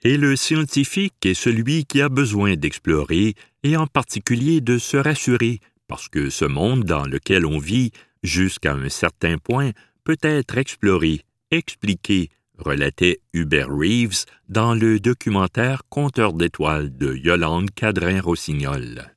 Et 0.04 0.18
le 0.18 0.36
scientifique 0.36 1.26
est 1.26 1.34
celui 1.34 1.86
qui 1.86 2.02
a 2.02 2.10
besoin 2.10 2.56
d'explorer 2.56 3.34
et 3.64 3.78
en 3.78 3.88
particulier 3.88 4.60
de 4.60 4.78
se 4.78 4.98
rassurer, 4.98 5.60
parce 5.88 6.10
que 6.10 6.30
ce 6.30 6.44
monde 6.44 6.84
dans 6.84 7.06
lequel 7.06 7.46
on 7.46 7.60
vit, 7.60 7.92
jusqu'à 8.24 8.74
un 8.74 8.90
certain 8.90 9.38
point, 9.38 9.72
peut 10.04 10.18
être 10.22 10.58
exploré, 10.58 11.22
expliqué, 11.52 12.30
relatait 12.58 13.22
Hubert 13.34 13.70
Reeves 13.70 14.26
dans 14.50 14.74
le 14.74 15.00
documentaire 15.00 15.84
Compteur 15.90 16.34
d'étoiles 16.34 16.96
de 16.98 17.16
Yolande 17.16 17.72
Cadrin-Rossignol. 17.72 19.17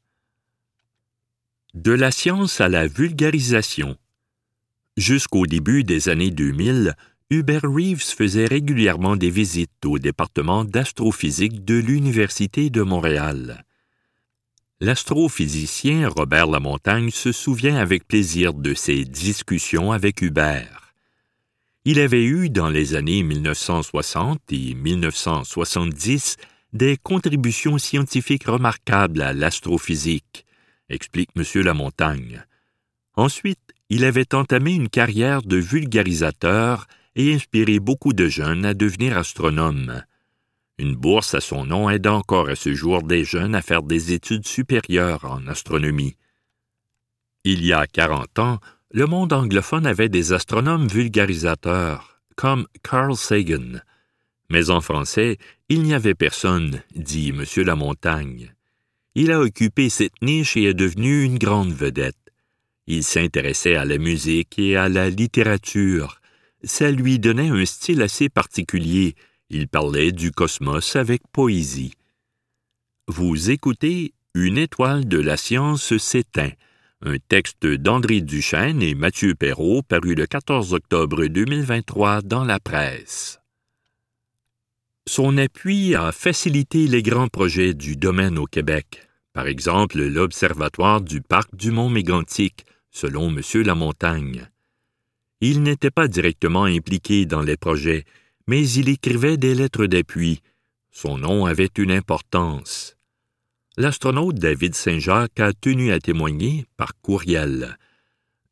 De 1.74 1.92
la 1.92 2.10
science 2.10 2.60
à 2.60 2.68
la 2.68 2.88
vulgarisation. 2.88 3.96
Jusqu'au 4.96 5.46
début 5.46 5.84
des 5.84 6.08
années 6.08 6.32
2000, 6.32 6.96
Hubert 7.30 7.62
Reeves 7.62 8.02
faisait 8.02 8.46
régulièrement 8.46 9.14
des 9.14 9.30
visites 9.30 9.86
au 9.86 10.00
département 10.00 10.64
d'astrophysique 10.64 11.64
de 11.64 11.76
l'Université 11.76 12.70
de 12.70 12.82
Montréal. 12.82 13.64
L'astrophysicien 14.80 16.08
Robert 16.08 16.48
Lamontagne 16.48 17.10
se 17.10 17.30
souvient 17.30 17.76
avec 17.76 18.08
plaisir 18.08 18.52
de 18.52 18.74
ses 18.74 19.04
discussions 19.04 19.92
avec 19.92 20.22
Hubert. 20.22 20.92
Il 21.84 22.00
avait 22.00 22.24
eu 22.24 22.50
dans 22.50 22.68
les 22.68 22.96
années 22.96 23.22
1960 23.22 24.40
et 24.50 24.74
1970 24.74 26.36
des 26.72 26.96
contributions 26.96 27.78
scientifiques 27.78 28.46
remarquables 28.46 29.22
à 29.22 29.32
l'astrophysique, 29.32 30.46
explique 30.90 31.30
M. 31.36 31.44
Lamontagne. 31.62 32.44
Ensuite, 33.14 33.58
il 33.88 34.04
avait 34.04 34.34
entamé 34.34 34.74
une 34.74 34.88
carrière 34.88 35.42
de 35.42 35.56
vulgarisateur 35.56 36.86
et 37.16 37.34
inspiré 37.34 37.80
beaucoup 37.80 38.12
de 38.12 38.28
jeunes 38.28 38.64
à 38.64 38.74
devenir 38.74 39.16
astronomes. 39.16 40.02
Une 40.78 40.94
bourse 40.94 41.34
à 41.34 41.40
son 41.40 41.66
nom 41.66 41.90
aide 41.90 42.06
encore 42.06 42.48
à 42.48 42.56
ce 42.56 42.72
jour 42.72 43.02
des 43.02 43.24
jeunes 43.24 43.54
à 43.54 43.62
faire 43.62 43.82
des 43.82 44.12
études 44.12 44.46
supérieures 44.46 45.24
en 45.24 45.46
astronomie. 45.46 46.16
Il 47.44 47.64
y 47.64 47.72
a 47.72 47.86
quarante 47.86 48.38
ans, 48.38 48.60
le 48.92 49.06
monde 49.06 49.32
anglophone 49.32 49.86
avait 49.86 50.08
des 50.08 50.32
astronomes 50.32 50.86
vulgarisateurs, 50.86 52.20
comme 52.36 52.66
Carl 52.82 53.14
Sagan. 53.16 53.80
Mais 54.50 54.70
en 54.70 54.80
français, 54.80 55.38
il 55.68 55.82
n'y 55.82 55.94
avait 55.94 56.14
personne, 56.14 56.82
dit 56.94 57.30
M. 57.30 57.44
Lamontagne. 57.64 58.54
Il 59.14 59.32
a 59.32 59.40
occupé 59.40 59.88
cette 59.88 60.22
niche 60.22 60.56
et 60.56 60.64
est 60.64 60.74
devenu 60.74 61.24
une 61.24 61.38
grande 61.38 61.72
vedette. 61.72 62.16
Il 62.86 63.02
s'intéressait 63.02 63.74
à 63.74 63.84
la 63.84 63.98
musique 63.98 64.58
et 64.58 64.76
à 64.76 64.88
la 64.88 65.10
littérature. 65.10 66.20
Ça 66.62 66.90
lui 66.90 67.18
donnait 67.18 67.48
un 67.48 67.64
style 67.64 68.02
assez 68.02 68.28
particulier. 68.28 69.14
Il 69.48 69.68
parlait 69.68 70.12
du 70.12 70.30
cosmos 70.30 70.94
avec 70.96 71.22
poésie. 71.32 71.94
Vous 73.08 73.50
écoutez 73.50 74.14
Une 74.34 74.58
étoile 74.58 75.08
de 75.08 75.18
la 75.18 75.36
science 75.36 75.96
s'éteint, 75.96 76.52
un 77.02 77.16
texte 77.18 77.66
d'André 77.66 78.20
Duchesne 78.20 78.82
et 78.82 78.94
Mathieu 78.94 79.34
Perrault 79.34 79.82
paru 79.82 80.14
le 80.14 80.26
14 80.26 80.74
octobre 80.74 81.26
2023 81.26 82.22
dans 82.22 82.44
la 82.44 82.60
presse. 82.60 83.39
Son 85.08 85.38
appui 85.38 85.94
a 85.94 86.12
facilité 86.12 86.86
les 86.86 87.02
grands 87.02 87.28
projets 87.28 87.74
du 87.74 87.96
domaine 87.96 88.38
au 88.38 88.46
Québec, 88.46 89.08
par 89.32 89.46
exemple 89.46 90.00
l'Observatoire 90.00 91.00
du 91.00 91.20
parc 91.20 91.54
du 91.54 91.70
Mont 91.70 91.88
Mégantic, 91.88 92.64
selon 92.90 93.28
M. 93.28 93.40
Lamontagne. 93.64 94.48
Il 95.40 95.62
n'était 95.62 95.90
pas 95.90 96.06
directement 96.06 96.64
impliqué 96.64 97.24
dans 97.24 97.42
les 97.42 97.56
projets, 97.56 98.04
mais 98.46 98.68
il 98.68 98.88
écrivait 98.88 99.36
des 99.36 99.54
lettres 99.54 99.86
d'appui. 99.86 100.42
Son 100.90 101.16
nom 101.16 101.46
avait 101.46 101.70
une 101.78 101.92
importance. 101.92 102.96
L'astronaute 103.76 104.36
David 104.36 104.74
Saint-Jacques 104.74 105.40
a 105.40 105.52
tenu 105.52 105.92
à 105.92 106.00
témoigner 106.00 106.66
par 106.76 106.92
courriel. 107.00 107.78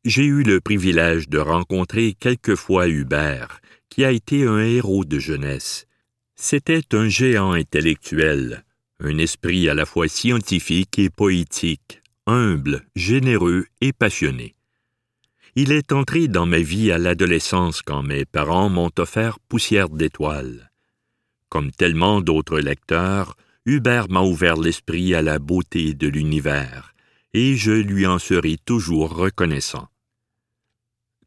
J'ai 0.05 0.23
eu 0.23 0.43
le 0.43 0.61
privilège 0.61 1.29
de 1.29 1.37
rencontrer 1.37 2.15
quelquefois 2.19 2.87
Hubert, 2.87 3.59
qui 3.89 4.05
a 4.05 4.11
été 4.11 4.47
un 4.47 4.59
héros 4.59 5.05
de 5.05 5.19
jeunesse. 5.19 5.85
C'était 6.41 6.95
un 6.95 7.09
géant 7.09 7.51
intellectuel, 7.51 8.63
un 9.01 9.17
esprit 9.17 9.67
à 9.67 9.73
la 9.73 9.85
fois 9.85 10.07
scientifique 10.07 10.97
et 10.97 11.09
poétique, 11.09 12.01
humble, 12.27 12.85
généreux 12.95 13.65
et 13.81 13.91
passionné. 13.91 14.55
Il 15.57 15.73
est 15.73 15.91
entré 15.91 16.29
dans 16.29 16.45
ma 16.45 16.59
vie 16.59 16.93
à 16.93 16.97
l'adolescence 16.97 17.81
quand 17.81 18.03
mes 18.03 18.23
parents 18.23 18.69
m'ont 18.69 18.89
offert 18.99 19.37
Poussière 19.49 19.89
d'étoiles. 19.89 20.71
Comme 21.49 21.71
tellement 21.71 22.21
d'autres 22.21 22.61
lecteurs, 22.61 23.35
Hubert 23.65 24.09
m'a 24.09 24.21
ouvert 24.21 24.55
l'esprit 24.55 25.13
à 25.15 25.21
la 25.21 25.39
beauté 25.39 25.93
de 25.93 26.07
l'univers, 26.07 26.95
et 27.33 27.57
je 27.57 27.73
lui 27.73 28.07
en 28.07 28.17
serai 28.17 28.55
toujours 28.63 29.13
reconnaissant. 29.13 29.89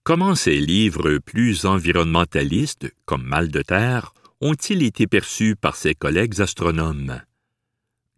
Comment 0.04 0.34
ces 0.34 0.58
livres 0.58 1.18
plus 1.18 1.66
environnementalistes, 1.66 2.90
comme 3.04 3.24
Mal 3.24 3.50
de 3.50 3.60
terre, 3.60 4.14
ont-ils 4.42 4.82
été 4.82 5.06
perçus 5.06 5.54
par 5.54 5.76
ses 5.76 5.94
collègues 5.94 6.40
astronomes? 6.40 7.22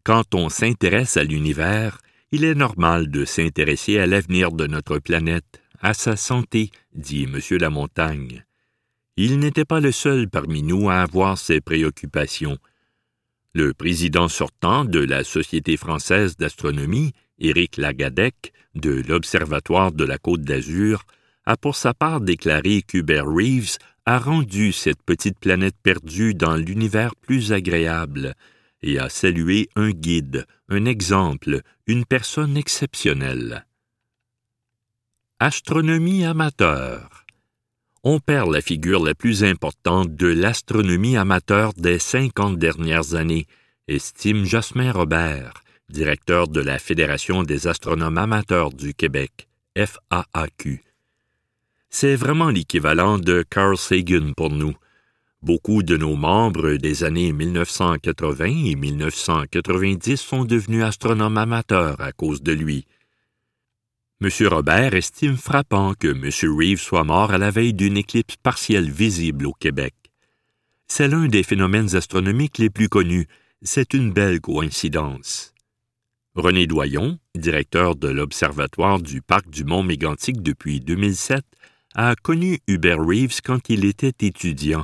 Quand 0.05 0.35
on 0.35 0.49
s'intéresse 0.49 1.19
à 1.19 1.23
l'univers, 1.23 1.99
il 2.33 2.45
est 2.45 2.55
normal 2.55 3.11
de 3.11 3.27
s'intéresser 3.27 3.99
à 3.99 4.07
l'avenir 4.07 4.51
de 4.51 4.67
notre 4.67 4.99
planète, 4.99 5.61
à 5.81 5.93
sa 5.93 6.17
santé, 6.17 6.71
dit 6.95 7.25
M. 7.25 7.39
Lamontagne. 7.59 8.45
Il 9.19 9.39
n'était 9.39 9.67
pas 9.67 9.81
le 9.81 9.93
seul 9.93 10.29
parmi 10.29 10.63
nous 10.63 10.89
à 10.89 11.03
avoir 11.03 11.37
ces 11.37 11.61
préoccupations. 11.61 12.57
Le 13.53 13.75
président 13.75 14.29
sortant 14.29 14.87
de 14.87 15.01
la 15.01 15.25
Société 15.25 15.77
française 15.77 16.37
d'astronomie, 16.37 17.13
Éric 17.39 17.77
Lagadec, 17.77 18.53
de 18.75 19.03
l'Observatoire 19.07 19.93
de 19.93 20.05
la 20.05 20.17
Côte 20.17 20.43
d'Azur, 20.43 21.05
a 21.45 21.59
pour 21.59 21.77
sa 21.77 21.93
part 21.93 22.23
déclaré 22.23 22.83
qu'Hubert 22.83 23.27
Reeves 23.27 23.77
a 24.07 24.19
rendu 24.19 24.73
cette 24.73 25.03
petite 25.03 25.38
planète 25.38 25.77
perdue 25.83 26.35
dans 26.35 26.57
l'univers 26.57 27.17
plus 27.17 27.53
agréable 27.53 28.35
et 28.83 28.99
a 28.99 29.09
salué 29.09 29.69
un 29.77 29.90
guide, 29.90 30.47
un 30.69 30.85
exemple, 30.85 31.62
une 31.87 32.05
personne 32.05 32.57
exceptionnelle. 32.57 33.67
Astronomie 35.40 36.25
amateur. 36.25 37.25
On 38.03 38.21
perd 38.21 38.53
la 38.53 38.61
figure 38.61 39.03
la 39.03 39.14
plus 39.14 39.43
importante 39.43 40.14
de 40.14 40.27
l'astronomie 40.27 41.17
amateur 41.17 41.73
des 41.73 41.99
cinquante 41.99 42.59
dernières 42.59 43.14
années, 43.14 43.47
estime 43.88 44.45
Jasmin 44.45 44.93
Robert, 44.93 45.55
directeur 45.88 46.49
de 46.49 46.61
la 46.61 46.79
Fédération 46.79 47.43
des 47.43 47.67
astronomes 47.67 48.19
amateurs 48.19 48.71
du 48.71 48.93
Québec, 48.93 49.49
FAAQ. 49.77 50.83
C'est 51.96 52.16
vraiment 52.16 52.50
l'équivalent 52.50 53.18
de 53.18 53.44
Carl 53.48 53.78
Sagan 53.78 54.33
pour 54.37 54.50
nous. 54.50 54.74
Beaucoup 55.42 55.85
de 55.85 55.96
nos 55.96 56.16
membres 56.16 56.72
des 56.72 57.04
années 57.04 57.33
1980 57.33 58.46
et 58.66 58.74
1990 58.74 60.16
sont 60.16 60.44
devenus 60.44 60.83
astronomes 60.83 61.38
amateurs 61.38 62.00
à 62.00 62.11
cause 62.11 62.42
de 62.42 62.50
lui. 62.50 62.85
M. 64.20 64.28
Robert 64.48 64.94
estime 64.94 65.37
frappant 65.37 65.94
que 65.94 66.09
M. 66.09 66.59
Reeves 66.59 66.80
soit 66.80 67.04
mort 67.04 67.30
à 67.30 67.38
la 67.38 67.52
veille 67.52 67.74
d'une 67.74 67.96
éclipse 67.96 68.38
partielle 68.42 68.90
visible 68.90 69.46
au 69.46 69.52
Québec. 69.52 69.94
C'est 70.88 71.07
l'un 71.07 71.28
des 71.28 71.44
phénomènes 71.44 71.94
astronomiques 71.94 72.59
les 72.59 72.70
plus 72.70 72.88
connus. 72.88 73.28
C'est 73.62 73.94
une 73.94 74.12
belle 74.12 74.40
coïncidence. 74.40 75.54
René 76.35 76.66
Doyon, 76.66 77.20
directeur 77.37 77.94
de 77.94 78.09
l'Observatoire 78.09 79.00
du 79.00 79.22
Parc 79.22 79.48
du 79.48 79.62
Mont 79.62 79.85
Mégantic 79.85 80.42
depuis 80.42 80.80
2007, 80.80 81.44
a 81.94 82.16
connu 82.16 82.59
Hubert 82.66 82.98
Reeves 82.98 83.40
quand 83.42 83.68
il 83.68 83.85
était 83.85 84.26
étudiant. 84.26 84.83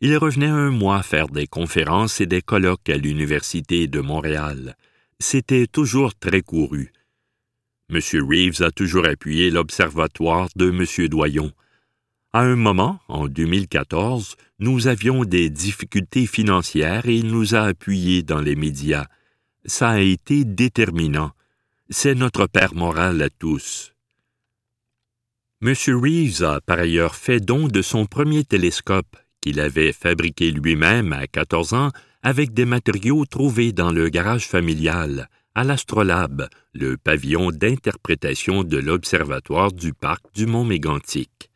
Il 0.00 0.16
revenait 0.16 0.46
un 0.46 0.70
mois 0.70 1.02
faire 1.02 1.28
des 1.28 1.46
conférences 1.46 2.20
et 2.20 2.26
des 2.26 2.42
colloques 2.42 2.88
à 2.88 2.96
l'Université 2.96 3.86
de 3.86 4.00
Montréal. 4.00 4.76
C'était 5.18 5.66
toujours 5.66 6.14
très 6.14 6.40
couru. 6.40 6.92
M. 7.90 8.00
Reeves 8.26 8.62
a 8.62 8.70
toujours 8.70 9.06
appuyé 9.06 9.50
l'Observatoire 9.50 10.48
de 10.56 10.70
M. 10.70 11.08
Doyon. 11.08 11.52
À 12.32 12.40
un 12.40 12.56
moment, 12.56 12.98
en 13.08 13.28
2014, 13.28 14.36
nous 14.58 14.88
avions 14.88 15.24
des 15.24 15.50
difficultés 15.50 16.26
financières 16.26 17.06
et 17.06 17.16
il 17.16 17.26
nous 17.26 17.54
a 17.54 17.60
appuyés 17.60 18.22
dans 18.22 18.40
les 18.40 18.56
médias. 18.56 19.06
Ça 19.66 19.90
a 19.90 20.00
été 20.00 20.44
déterminant. 20.44 21.32
C'est 21.90 22.14
notre 22.14 22.46
père 22.46 22.74
moral 22.74 23.22
à 23.22 23.30
tous. 23.30 23.93
M. 25.66 25.72
Reeves 25.72 26.42
a 26.42 26.60
par 26.60 26.78
ailleurs 26.78 27.14
fait 27.14 27.40
don 27.40 27.68
de 27.68 27.80
son 27.80 28.04
premier 28.04 28.44
télescope, 28.44 29.16
qu'il 29.40 29.60
avait 29.60 29.94
fabriqué 29.94 30.50
lui-même 30.50 31.14
à 31.14 31.26
14 31.26 31.72
ans 31.72 31.90
avec 32.22 32.52
des 32.52 32.66
matériaux 32.66 33.24
trouvés 33.24 33.72
dans 33.72 33.90
le 33.90 34.10
garage 34.10 34.46
familial, 34.46 35.30
à 35.54 35.64
l'Astrolabe, 35.64 36.50
le 36.74 36.98
pavillon 36.98 37.50
d'interprétation 37.50 38.62
de 38.62 38.76
l'Observatoire 38.76 39.72
du 39.72 39.94
parc 39.94 40.22
du 40.34 40.44
Mont 40.44 40.66
Mégantic. 40.66 41.50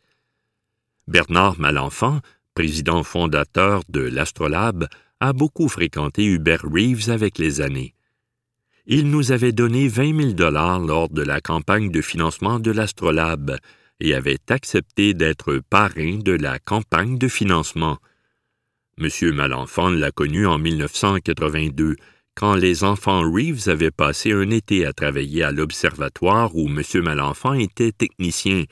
Bernard 1.07 1.61
Malenfant, 1.61 2.21
président 2.55 3.03
fondateur 3.03 3.83
de 3.91 4.01
l'Astrolabe, 4.01 4.89
a 5.21 5.35
beaucoup 5.35 5.69
fréquenté 5.69 6.25
Hubert 6.25 6.63
Reeves 6.65 7.11
avec 7.11 7.37
les 7.37 7.61
années. 7.61 7.95
Il 8.87 9.11
nous 9.11 9.33
avait 9.33 9.53
donné 9.53 9.87
20 9.87 10.19
000 10.19 10.33
dollars 10.33 10.79
lors 10.79 11.11
de 11.11 11.21
la 11.21 11.43
campagne 11.43 11.91
de 11.91 12.01
financement 12.01 12.59
de 12.59 12.71
l'Astrolabe 12.71 13.59
et 14.01 14.15
avait 14.15 14.39
accepté 14.49 15.15
d'être 15.15 15.61
parrain 15.71 16.19
de 16.19 16.33
la 16.33 16.59
campagne 16.59 17.19
de 17.19 17.29
financement. 17.29 17.99
M. 18.99 19.09
Malenfant 19.35 19.91
l'a 19.91 20.11
connu 20.11 20.47
en 20.47 20.59
1982, 20.59 21.97
quand 22.35 22.55
les 22.55 22.85
enfants 22.85 23.23
Reeves 23.23 23.69
avaient 23.69 23.91
passé 23.91 24.33
un 24.33 24.51
été 24.51 24.87
à 24.87 24.93
travailler 24.93 25.43
à 25.43 25.53
l'observatoire 25.53 26.55
où 26.55 26.69
M. 26.69 26.83
Malenfant 27.03 27.55
était 27.55 27.93
technicien, 27.93 28.65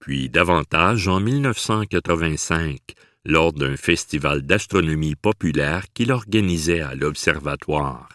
puis 0.00 0.28
davantage 0.28 1.08
en 1.08 1.20
1985, 1.20 2.78
lors 3.24 3.52
d'un 3.52 3.76
festival 3.76 4.42
d'astronomie 4.42 5.14
populaire 5.14 5.84
qu'il 5.94 6.12
organisait 6.12 6.80
à 6.80 6.94
l'Observatoire. 6.94 8.08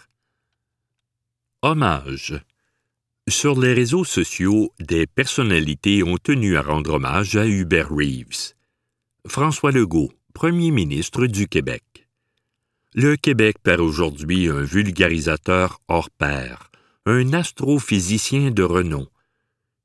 Hommage. 1.61 2.39
Sur 3.29 3.59
les 3.59 3.73
réseaux 3.73 4.03
sociaux, 4.03 4.73
des 4.79 5.07
personnalités 5.07 6.03
ont 6.03 6.17
tenu 6.17 6.57
à 6.57 6.61
rendre 6.61 6.95
hommage 6.95 7.35
à 7.37 7.47
Hubert 7.47 7.89
Reeves. 7.89 8.53
François 9.27 9.71
Legault, 9.71 10.11
premier 10.33 10.71
ministre 10.71 11.25
du 11.27 11.47
Québec. 11.47 11.83
Le 12.93 13.15
Québec 13.15 13.57
perd 13.61 13.81
aujourd'hui 13.81 14.47
un 14.47 14.61
vulgarisateur 14.61 15.79
hors 15.87 16.09
pair, 16.09 16.71
un 17.05 17.33
astrophysicien 17.33 18.51
de 18.51 18.63
renom, 18.63 19.07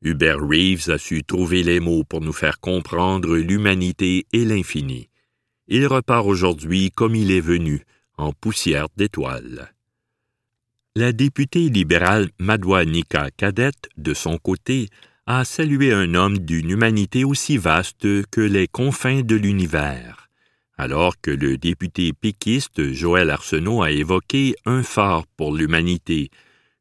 Hubert 0.04 0.40
Reeves 0.40 0.90
a 0.90 0.98
su 0.98 1.24
trouver 1.24 1.62
les 1.62 1.80
mots 1.80 2.04
pour 2.04 2.20
nous 2.20 2.35
faire 2.35 2.61
comprendre 2.61 3.37
l'humanité 3.37 4.26
et 4.35 4.44
l'infini. 4.44 5.09
Il 5.66 5.87
repart 5.87 6.26
aujourd'hui 6.26 6.90
comme 6.90 7.14
il 7.14 7.30
est 7.30 7.40
venu, 7.40 7.85
en 8.18 8.33
poussière 8.33 8.88
d'étoiles. 8.96 9.74
La 10.96 11.12
députée 11.12 11.70
libérale 11.70 12.30
Madouanika 12.38 13.28
Cadette, 13.37 13.88
de 13.96 14.14
son 14.14 14.38
côté, 14.38 14.88
a 15.26 15.44
salué 15.44 15.92
un 15.92 16.14
homme 16.14 16.38
d'une 16.38 16.70
humanité 16.70 17.24
aussi 17.24 17.59
vaste 17.59 18.24
que 18.26 18.40
les 18.40 18.68
confins 18.68 19.22
de 19.22 19.35
l'univers, 19.35 20.28
alors 20.78 21.20
que 21.20 21.33
le 21.33 21.59
député 21.59 22.12
péquiste 22.12 22.92
Joël 22.92 23.30
Arsenault 23.30 23.83
a 23.83 23.90
évoqué 23.90 24.54
un 24.66 24.85
phare 24.85 25.26
pour 25.37 25.52
l'humanité, 25.52 26.30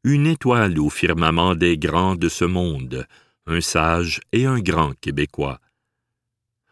une 0.04 0.28
étoile 0.28 0.78
au 0.78 0.90
firmament 0.90 1.56
des 1.56 1.76
grands 1.76 2.14
de 2.14 2.28
ce 2.28 2.44
monde, 2.44 3.08
un 3.48 3.60
sage 3.60 4.20
et 4.30 4.46
un 4.46 4.60
grand 4.60 4.92
Québécois. 5.00 5.58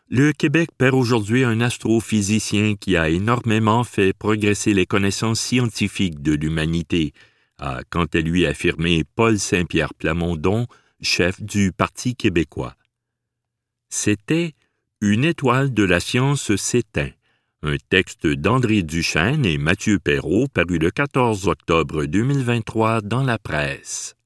Le 0.08 0.30
Québec 0.30 0.68
perd 0.78 0.94
aujourd'hui 0.94 1.42
un 1.42 1.60
astrophysicien 1.60 2.76
qui 2.76 2.96
a 2.96 3.08
énormément 3.08 3.82
fait 3.82 4.12
progresser 4.12 4.74
les 4.74 4.86
connaissances 4.86 5.40
scientifiques 5.40 6.22
de 6.22 6.34
l'humanité, 6.34 7.12
quant 7.90 8.06
à 8.06 8.18
lui 8.18 8.46
affirmé 8.46 9.04
Paul 9.04 9.38
Saint-Pierre 9.38 9.94
Plamondon, 9.94 10.66
chef 11.00 11.42
du 11.42 11.72
Parti 11.72 12.14
québécois. 12.14 12.74
C'était 13.88 14.54
Une 15.00 15.24
étoile 15.24 15.74
de 15.74 15.82
la 15.82 16.00
science 16.00 16.54
s'éteint, 16.56 17.10
un 17.62 17.76
texte 17.90 18.26
d'André 18.26 18.82
Duchesne 18.82 19.44
et 19.46 19.58
Mathieu 19.58 19.98
Perrault 19.98 20.48
paru 20.48 20.78
le 20.78 20.90
14 20.90 21.46
octobre 21.46 22.04
2023 22.06 23.02
dans 23.02 23.22
la 23.22 23.38
presse. 23.38 24.16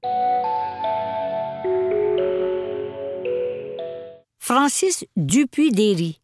Francis 4.38 5.04
Dupuis-Déry. 5.16 6.20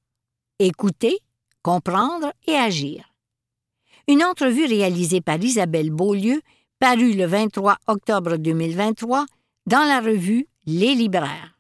Écouter, 0.59 1.19
comprendre 1.63 2.33
et 2.47 2.55
agir. 2.55 3.13
Une 4.07 4.23
entrevue 4.23 4.67
réalisée 4.67 5.21
par 5.21 5.43
Isabelle 5.43 5.91
Beaulieu, 5.91 6.41
parue 6.83 7.13
le 7.13 7.27
23 7.27 7.77
octobre 7.87 8.39
2023 8.39 9.27
dans 9.67 9.85
la 9.85 10.01
revue 10.01 10.49
Les 10.67 10.97
Libraires. 10.97 11.57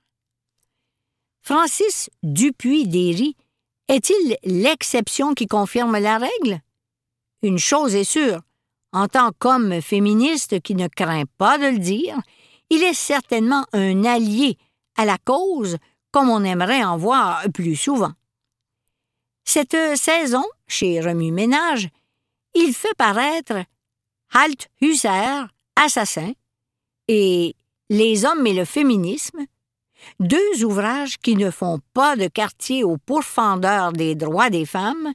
Francis 1.43 2.11
Dupuis-Déry 2.25 3.37
est-il 3.87 4.37
l'exception 4.43 5.35
qui 5.35 5.47
confirme 5.47 5.97
la 5.97 6.19
règle? 6.19 6.61
Une 7.45 7.61
chose 7.61 7.95
est 7.95 8.03
sûre, 8.03 8.41
en 8.91 9.07
tant 9.07 9.31
qu'homme 9.39 9.81
féministe 9.81 10.61
qui 10.61 10.75
ne 10.75 10.89
craint 10.89 11.27
pas 11.39 11.57
de 11.57 11.67
le 11.67 11.79
dire, 11.79 12.21
il 12.69 12.83
est 12.83 12.93
certainement 12.93 13.65
un 13.73 14.05
allié 14.05 14.59
à 14.97 15.05
la 15.05 15.19
cause 15.19 15.77
comme 16.11 16.31
on 16.31 16.43
aimerait 16.43 16.83
en 16.83 16.97
voir 16.97 17.45
plus 17.55 17.77
souvent. 17.77 18.13
Cette 19.45 19.77
saison, 19.95 20.43
chez 20.67 21.01
Remue 21.01 21.31
Ménage, 21.31 21.91
il 22.57 22.75
fait 22.75 22.97
paraître 22.97 23.63
Halt 24.33 24.69
Assassin 25.77 26.33
et 27.09 27.55
Les 27.91 28.25
hommes 28.25 28.47
et 28.47 28.55
le 28.55 28.65
féminisme, 28.65 29.45
deux 30.19 30.65
ouvrages 30.65 31.19
qui 31.19 31.37
ne 31.37 31.51
font 31.51 31.81
pas 31.93 32.17
de 32.17 32.29
quartier 32.29 32.85
aux 32.85 32.97
pourfendeurs 32.97 33.93
des 33.93 34.15
droits 34.15 34.51
des 34.51 34.65
femmes 34.65 35.13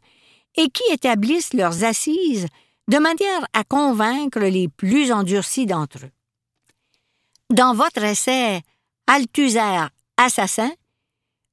et 0.55 0.69
qui 0.69 0.83
établissent 0.91 1.53
leurs 1.53 1.83
assises 1.83 2.47
de 2.87 2.97
manière 2.97 3.47
à 3.53 3.63
convaincre 3.63 4.39
les 4.39 4.67
plus 4.67 5.11
endurcis 5.11 5.65
d'entre 5.65 6.05
eux. 6.05 6.11
Dans 7.51 7.73
votre 7.73 8.03
essai 8.03 8.61
Althusser, 9.07 9.87
assassin, 10.17 10.71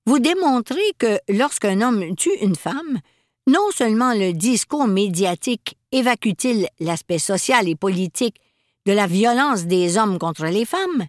vous 0.06 0.18
démontrez 0.18 0.92
que 0.98 1.18
lorsqu'un 1.28 1.80
homme 1.80 2.14
tue 2.16 2.36
une 2.40 2.56
femme, 2.56 3.00
non 3.46 3.70
seulement 3.74 4.14
le 4.14 4.32
discours 4.32 4.86
médiatique 4.86 5.76
évacue-t-il 5.92 6.68
l'aspect 6.80 7.18
social 7.18 7.68
et 7.68 7.76
politique 7.76 8.40
de 8.86 8.92
la 8.92 9.06
violence 9.06 9.64
des 9.64 9.96
hommes 9.98 10.18
contre 10.18 10.46
les 10.46 10.64
femmes, 10.64 11.06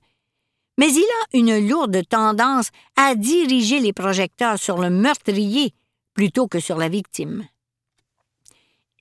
mais 0.78 0.92
il 0.92 1.04
a 1.04 1.38
une 1.38 1.68
lourde 1.68 2.02
tendance 2.08 2.70
à 2.96 3.16
diriger 3.16 3.80
les 3.80 3.94
projecteurs 3.94 4.60
sur 4.60 4.78
le 4.78 4.90
meurtrier 4.90 5.74
plutôt 6.14 6.48
que 6.48 6.60
sur 6.60 6.78
la 6.78 6.90
victime. 6.90 7.48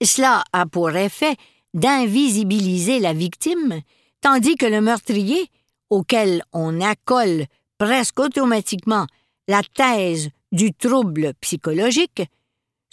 Cela 0.02 0.44
a 0.52 0.66
pour 0.66 0.90
effet 0.90 1.36
d'invisibiliser 1.72 3.00
la 3.00 3.12
victime, 3.12 3.80
tandis 4.20 4.56
que 4.56 4.66
le 4.66 4.80
meurtrier, 4.80 5.50
auquel 5.90 6.42
on 6.52 6.80
accole 6.80 7.46
presque 7.78 8.20
automatiquement 8.20 9.06
la 9.48 9.62
thèse 9.62 10.30
du 10.52 10.72
trouble 10.72 11.34
psychologique, 11.40 12.22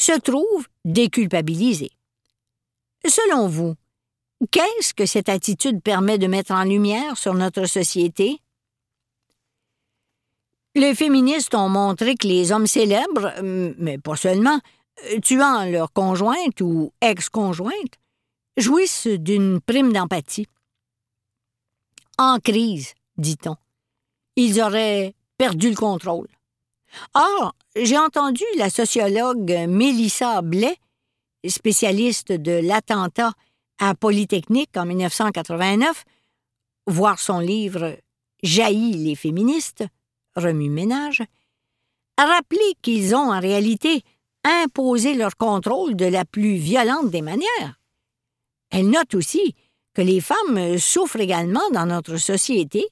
se 0.01 0.19
trouve 0.19 0.67
déculpabilisée. 0.85 1.91
Selon 3.05 3.47
vous, 3.47 3.75
qu'est-ce 4.51 4.93
que 4.93 5.05
cette 5.05 5.29
attitude 5.29 5.81
permet 5.81 6.17
de 6.17 6.27
mettre 6.27 6.51
en 6.51 6.63
lumière 6.63 7.17
sur 7.17 7.33
notre 7.33 7.65
société? 7.65 8.39
Les 10.75 10.95
féministes 10.95 11.53
ont 11.55 11.69
montré 11.69 12.15
que 12.15 12.27
les 12.27 12.51
hommes 12.51 12.67
célèbres, 12.67 13.33
mais 13.41 13.97
pas 13.97 14.15
seulement, 14.15 14.59
tuant 15.21 15.65
leur 15.65 15.91
conjointe 15.91 16.61
ou 16.61 16.93
ex-conjointe, 17.01 17.95
jouissent 18.57 19.07
d'une 19.07 19.59
prime 19.61 19.91
d'empathie. 19.91 20.47
En 22.17 22.39
crise, 22.39 22.93
dit-on, 23.17 23.55
ils 24.35 24.61
auraient 24.61 25.13
perdu 25.37 25.69
le 25.69 25.75
contrôle. 25.75 26.27
Or, 27.13 27.53
j'ai 27.75 27.97
entendu 27.97 28.43
la 28.57 28.69
sociologue 28.69 29.65
Mélissa 29.67 30.41
Blais, 30.41 30.77
spécialiste 31.47 32.31
de 32.31 32.51
l'attentat 32.51 33.33
à 33.79 33.95
Polytechnique 33.95 34.75
en 34.77 34.85
1989, 34.85 36.03
voir 36.87 37.19
son 37.19 37.39
livre 37.39 37.97
Jaillit 38.43 38.93
les 38.93 39.15
féministes, 39.15 39.83
remue-ménage, 40.35 41.23
rappeler 42.17 42.75
qu'ils 42.81 43.15
ont 43.15 43.31
en 43.31 43.39
réalité 43.39 44.03
imposé 44.43 45.13
leur 45.15 45.37
contrôle 45.37 45.95
de 45.95 46.05
la 46.05 46.25
plus 46.25 46.55
violente 46.55 47.09
des 47.09 47.21
manières. 47.21 47.79
Elle 48.69 48.89
note 48.89 49.15
aussi 49.15 49.55
que 49.93 50.01
les 50.01 50.21
femmes 50.21 50.77
souffrent 50.77 51.19
également 51.19 51.69
dans 51.71 51.85
notre 51.85 52.17
société, 52.17 52.85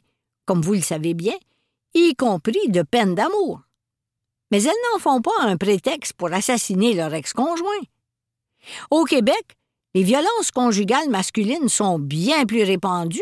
comme 0.46 0.62
vous 0.62 0.74
le 0.74 0.82
savez 0.82 1.14
bien, 1.14 1.36
y 1.94 2.16
compris 2.16 2.70
de 2.70 2.82
peine 2.82 3.16
d'amour 3.16 3.62
mais 4.52 4.64
elles 4.64 4.84
n'en 4.94 5.00
font 5.00 5.22
pas 5.22 5.42
un 5.42 5.58
prétexte 5.58 6.14
pour 6.14 6.34
assassiner 6.34 6.94
leur 6.94 7.14
ex-conjoint. 7.14 7.84
Au 8.90 9.04
Québec, 9.06 9.58
les 9.94 10.04
violences 10.04 10.52
conjugales 10.54 11.10
masculines 11.10 11.70
sont 11.70 12.00
bien 12.00 12.46
plus 12.46 12.64
répandues, 12.64 13.22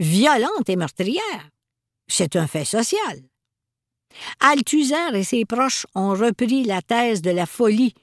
violentes 0.00 0.68
et 0.68 0.76
meurtrières. 0.76 1.50
C'est 2.06 2.36
un 2.36 2.46
fait 2.46 2.64
social. 2.64 3.20
Althusser 4.40 5.14
et 5.14 5.24
ses 5.24 5.44
proches 5.44 5.86
ont 5.94 6.10
repris 6.10 6.64
la 6.64 6.80
thèse 6.80 7.20
de 7.20 7.30
la 7.30 7.46
folie 7.46 7.94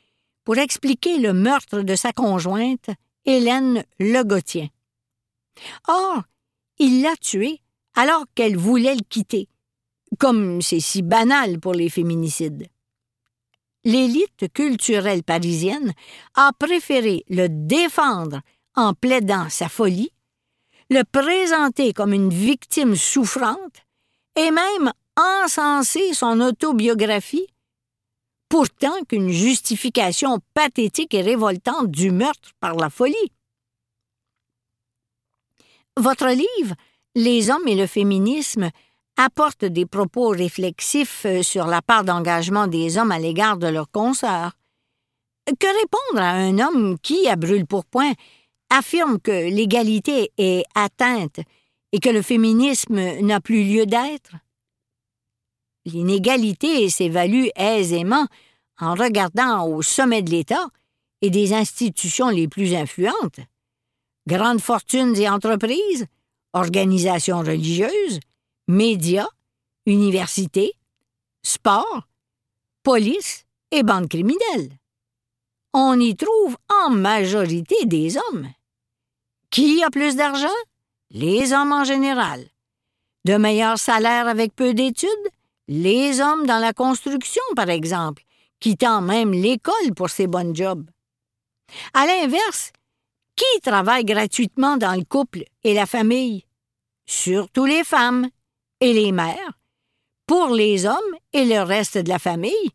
pour 0.44 0.58
expliquer 0.58 1.18
le 1.18 1.34
meurtre 1.34 1.82
de 1.82 1.96
sa 1.96 2.14
conjointe, 2.14 2.90
Hélène 3.26 3.84
Legotien. 4.00 4.68
Or, 5.88 6.22
il 6.78 7.02
l'a 7.02 7.16
tuée 7.16 7.62
alors 7.96 8.26
qu'elle 8.36 8.58
voulait 8.58 8.96
le 8.96 9.04
quitter, 9.10 9.48
comme 10.18 10.62
c'est 10.62 10.80
si 10.80 11.02
banal 11.02 11.60
pour 11.60 11.74
les 11.74 11.90
féminicides. 11.90 12.68
l'élite 13.84 14.52
culturelle 14.52 15.24
parisienne 15.24 15.94
a 16.34 16.52
préféré 16.58 17.24
le 17.30 17.48
défendre 17.48 18.42
en 18.76 18.94
plaidant 18.94 19.48
sa 19.50 19.70
folie, 19.70 20.12
le 20.90 21.04
présenter 21.04 21.94
comme 21.94 22.14
une 22.14 22.32
victime 22.32 22.96
souffrante 22.96 23.86
et 24.36 24.52
même 24.52 24.92
encenser 25.18 26.14
son 26.14 26.42
autobiographie, 26.42 27.48
pourtant 28.50 29.04
qu'une 29.08 29.30
justification 29.30 30.40
pathétique 30.54 31.14
et 31.14 31.22
révoltante 31.22 31.90
du 31.90 32.12
meurtre 32.12 32.52
par 32.60 32.76
la 32.76 32.90
folie. 32.90 33.32
Votre 35.98 36.28
livre, 36.28 36.76
Les 37.18 37.50
hommes 37.50 37.68
et 37.68 37.76
le 37.76 37.88
féminisme, 37.88 38.72
apporte 39.18 39.66
des 39.66 39.86
propos 39.86 40.30
réflexifs 40.30 41.26
euh, 41.26 41.44
sur 41.44 41.68
la 41.68 41.82
part 41.82 42.04
d'engagement 42.04 42.68
des 42.68 42.98
hommes 42.98 43.12
à 43.12 43.20
l'égard 43.20 43.58
de 43.58 43.68
leurs 43.68 43.90
consoeurs. 43.90 44.54
Que 45.46 45.68
répondre 45.82 46.24
à 46.24 46.32
un 46.32 46.60
homme 46.60 46.98
qui, 47.00 47.28
à 47.28 47.36
brûle-pourpoint, 47.36 48.14
affirme 48.70 49.20
que 49.20 49.32
l'égalité 49.32 50.32
est 50.38 50.64
atteinte 50.74 51.40
et 51.92 52.00
que 52.00 52.10
le 52.10 52.22
féminisme 52.22 53.20
n'a 53.22 53.40
plus 53.40 53.64
lieu 53.64 53.86
d'être? 53.86 54.32
L'inégalité 55.86 56.90
s'évalue 56.90 57.48
aisément 57.56 58.26
en 58.80 58.96
regardant 58.96 59.68
au 59.68 59.82
sommet 59.84 60.24
de 60.24 60.32
l'État 60.32 60.68
et 61.22 61.30
des 61.30 61.54
institutions 61.54 62.30
les 62.30 62.48
plus 62.48 62.74
influentes. 62.74 63.40
Grandes 64.28 64.62
fortunes 64.62 65.16
et 65.16 65.30
entreprises, 65.30 66.08
organisations 66.54 67.40
religieuses, 67.40 68.20
médias, 68.68 69.28
universités, 69.86 70.74
sport, 71.44 72.08
police 72.84 73.46
et 73.72 73.84
bandes 73.84 74.10
criminelles. 74.10 74.78
On 75.74 76.00
y 76.00 76.16
trouve 76.16 76.58
en 76.84 76.90
majorité 76.90 77.86
des 77.86 78.18
hommes. 78.18 78.48
Qui 79.50 79.84
a 79.84 79.90
plus 79.90 80.16
d'argent? 80.16 80.48
Les 81.12 81.54
hommes 81.54 81.74
en 81.74 81.84
général. 81.84 82.46
De 83.26 83.38
meilleurs 83.38 83.80
salaires 83.80 84.28
avec 84.28 84.56
peu 84.56 84.74
d'études? 84.74 85.10
Les 85.68 86.22
hommes 86.22 86.46
dans 86.46 86.60
la 86.60 86.74
construction, 86.74 87.42
par 87.56 87.70
exemple, 87.70 88.24
quittant 88.60 89.02
même 89.02 89.32
l'école 89.32 89.94
pour 89.96 90.10
ces 90.10 90.28
bonnes 90.28 90.56
jobs. 90.56 90.90
À 91.94 92.06
l'inverse, 92.06 92.72
qui 93.36 93.62
travaille 93.62 94.06
gratuitement 94.06 94.78
dans 94.78 94.96
le 94.96 95.04
couple 95.04 95.44
et 95.64 95.74
la 95.74 95.86
famille? 95.86 96.46
Surtout 97.06 97.66
les 97.66 97.84
femmes 97.84 98.30
et 98.80 98.94
les 98.94 99.12
mères, 99.12 99.60
pour 100.28 100.50
les 100.50 100.86
hommes 100.86 101.16
et 101.34 101.46
le 101.46 101.62
reste 101.62 101.98
de 101.98 102.10
la 102.10 102.20
famille, 102.20 102.72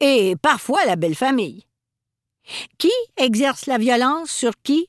et 0.00 0.36
parfois 0.36 0.84
la 0.84 0.96
belle 0.96 1.14
famille. 1.14 1.64
Qui 2.78 2.92
exerce 3.16 3.66
la 3.66 3.78
violence 3.78 4.30
sur 4.30 4.52
qui? 4.62 4.88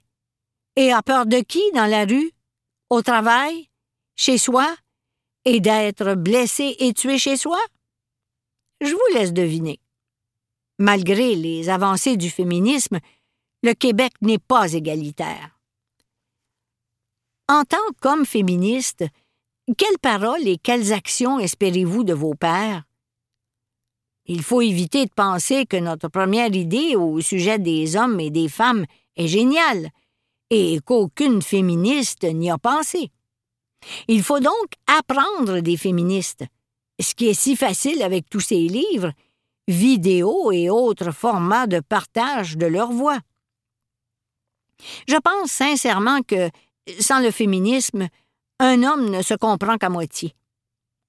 Et 0.75 0.93
a 0.93 1.01
peur 1.01 1.25
de 1.25 1.39
qui 1.39 1.61
dans 1.73 1.87
la 1.87 2.05
rue, 2.05 2.31
au 2.89 3.01
travail, 3.01 3.69
chez 4.15 4.37
soi, 4.37 4.75
et 5.45 5.59
d'être 5.59 6.15
blessé 6.15 6.75
et 6.79 6.93
tué 6.93 7.17
chez 7.17 7.37
soi? 7.37 7.59
Je 8.81 8.91
vous 8.91 9.13
laisse 9.13 9.33
deviner. 9.33 9.79
Malgré 10.77 11.35
les 11.35 11.69
avancées 11.69 12.15
du 12.15 12.29
féminisme, 12.29 12.99
le 13.63 13.73
Québec 13.73 14.13
n'est 14.21 14.39
pas 14.39 14.71
égalitaire. 14.71 15.59
En 17.49 17.63
tant 17.63 17.77
qu'homme 18.01 18.25
féministe, 18.25 19.03
quelles 19.75 19.99
paroles 20.01 20.47
et 20.47 20.57
quelles 20.57 20.93
actions 20.93 21.39
espérez-vous 21.39 22.03
de 22.03 22.13
vos 22.13 22.33
pères? 22.33 22.83
Il 24.25 24.43
faut 24.43 24.61
éviter 24.61 25.05
de 25.05 25.11
penser 25.15 25.65
que 25.65 25.77
notre 25.77 26.07
première 26.07 26.53
idée 26.53 26.95
au 26.95 27.19
sujet 27.19 27.57
des 27.57 27.95
hommes 27.95 28.19
et 28.19 28.29
des 28.29 28.47
femmes 28.47 28.85
est 29.15 29.27
géniale 29.27 29.89
et 30.49 30.79
qu'aucune 30.85 31.41
féministe 31.41 32.23
n'y 32.23 32.51
a 32.51 32.57
pensé. 32.57 33.11
Il 34.07 34.23
faut 34.23 34.39
donc 34.39 34.67
apprendre 34.87 35.61
des 35.61 35.77
féministes, 35.77 36.43
ce 36.99 37.15
qui 37.15 37.27
est 37.27 37.33
si 37.33 37.55
facile 37.55 38.03
avec 38.03 38.29
tous 38.29 38.39
ces 38.39 38.59
livres, 38.59 39.11
vidéos 39.67 40.51
et 40.51 40.69
autres 40.69 41.11
formats 41.11 41.67
de 41.67 41.79
partage 41.79 42.57
de 42.57 42.65
leur 42.65 42.91
voix. 42.91 43.19
Je 45.07 45.15
pense 45.17 45.51
sincèrement 45.51 46.21
que, 46.21 46.49
sans 46.99 47.19
le 47.19 47.31
féminisme, 47.31 48.07
un 48.59 48.83
homme 48.83 49.09
ne 49.09 49.21
se 49.21 49.33
comprend 49.33 49.77
qu'à 49.77 49.89
moitié. 49.89 50.33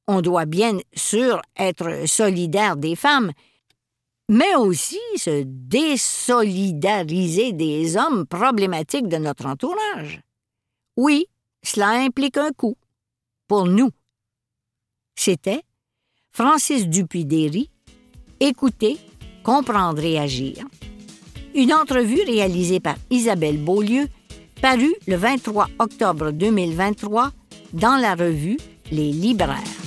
On 0.07 0.23
doit 0.23 0.47
bien 0.47 0.79
sûr 0.95 1.43
être 1.57 2.07
solidaire 2.07 2.77
des 2.77 2.95
femmes, 2.97 3.33
mais 4.29 4.57
aussi 4.57 4.99
se 5.17 5.43
désolidariser 5.45 7.53
des 7.53 7.97
hommes 7.97 8.27
problématiques 8.27 9.09
de 9.09 9.17
notre 9.17 9.47
entourage. 9.47 10.21
Oui, 10.97 11.27
cela 11.63 11.91
implique 11.91 12.37
un 12.37 12.51
coût. 12.51 12.77
Pour 13.49 13.67
nous. 13.67 13.91
C'était 15.17 15.63
Francis 16.31 16.89
Dupuy-Derry. 16.89 17.71
Écoutez, 18.39 18.99
comprendre 19.43 20.05
et 20.05 20.19
agir. 20.19 20.65
Une 21.55 21.75
entrevue 21.75 22.23
réalisée 22.23 22.79
par 22.79 22.95
Isabelle 23.11 23.59
Beaulieu, 23.59 24.07
parue 24.63 24.95
le 25.09 25.17
23 25.17 25.67
octobre 25.81 26.31
2023 26.31 27.33
dans 27.73 27.97
la 27.97 28.15
revue 28.15 28.59
Les 28.91 29.13
Libraires. 29.13 29.80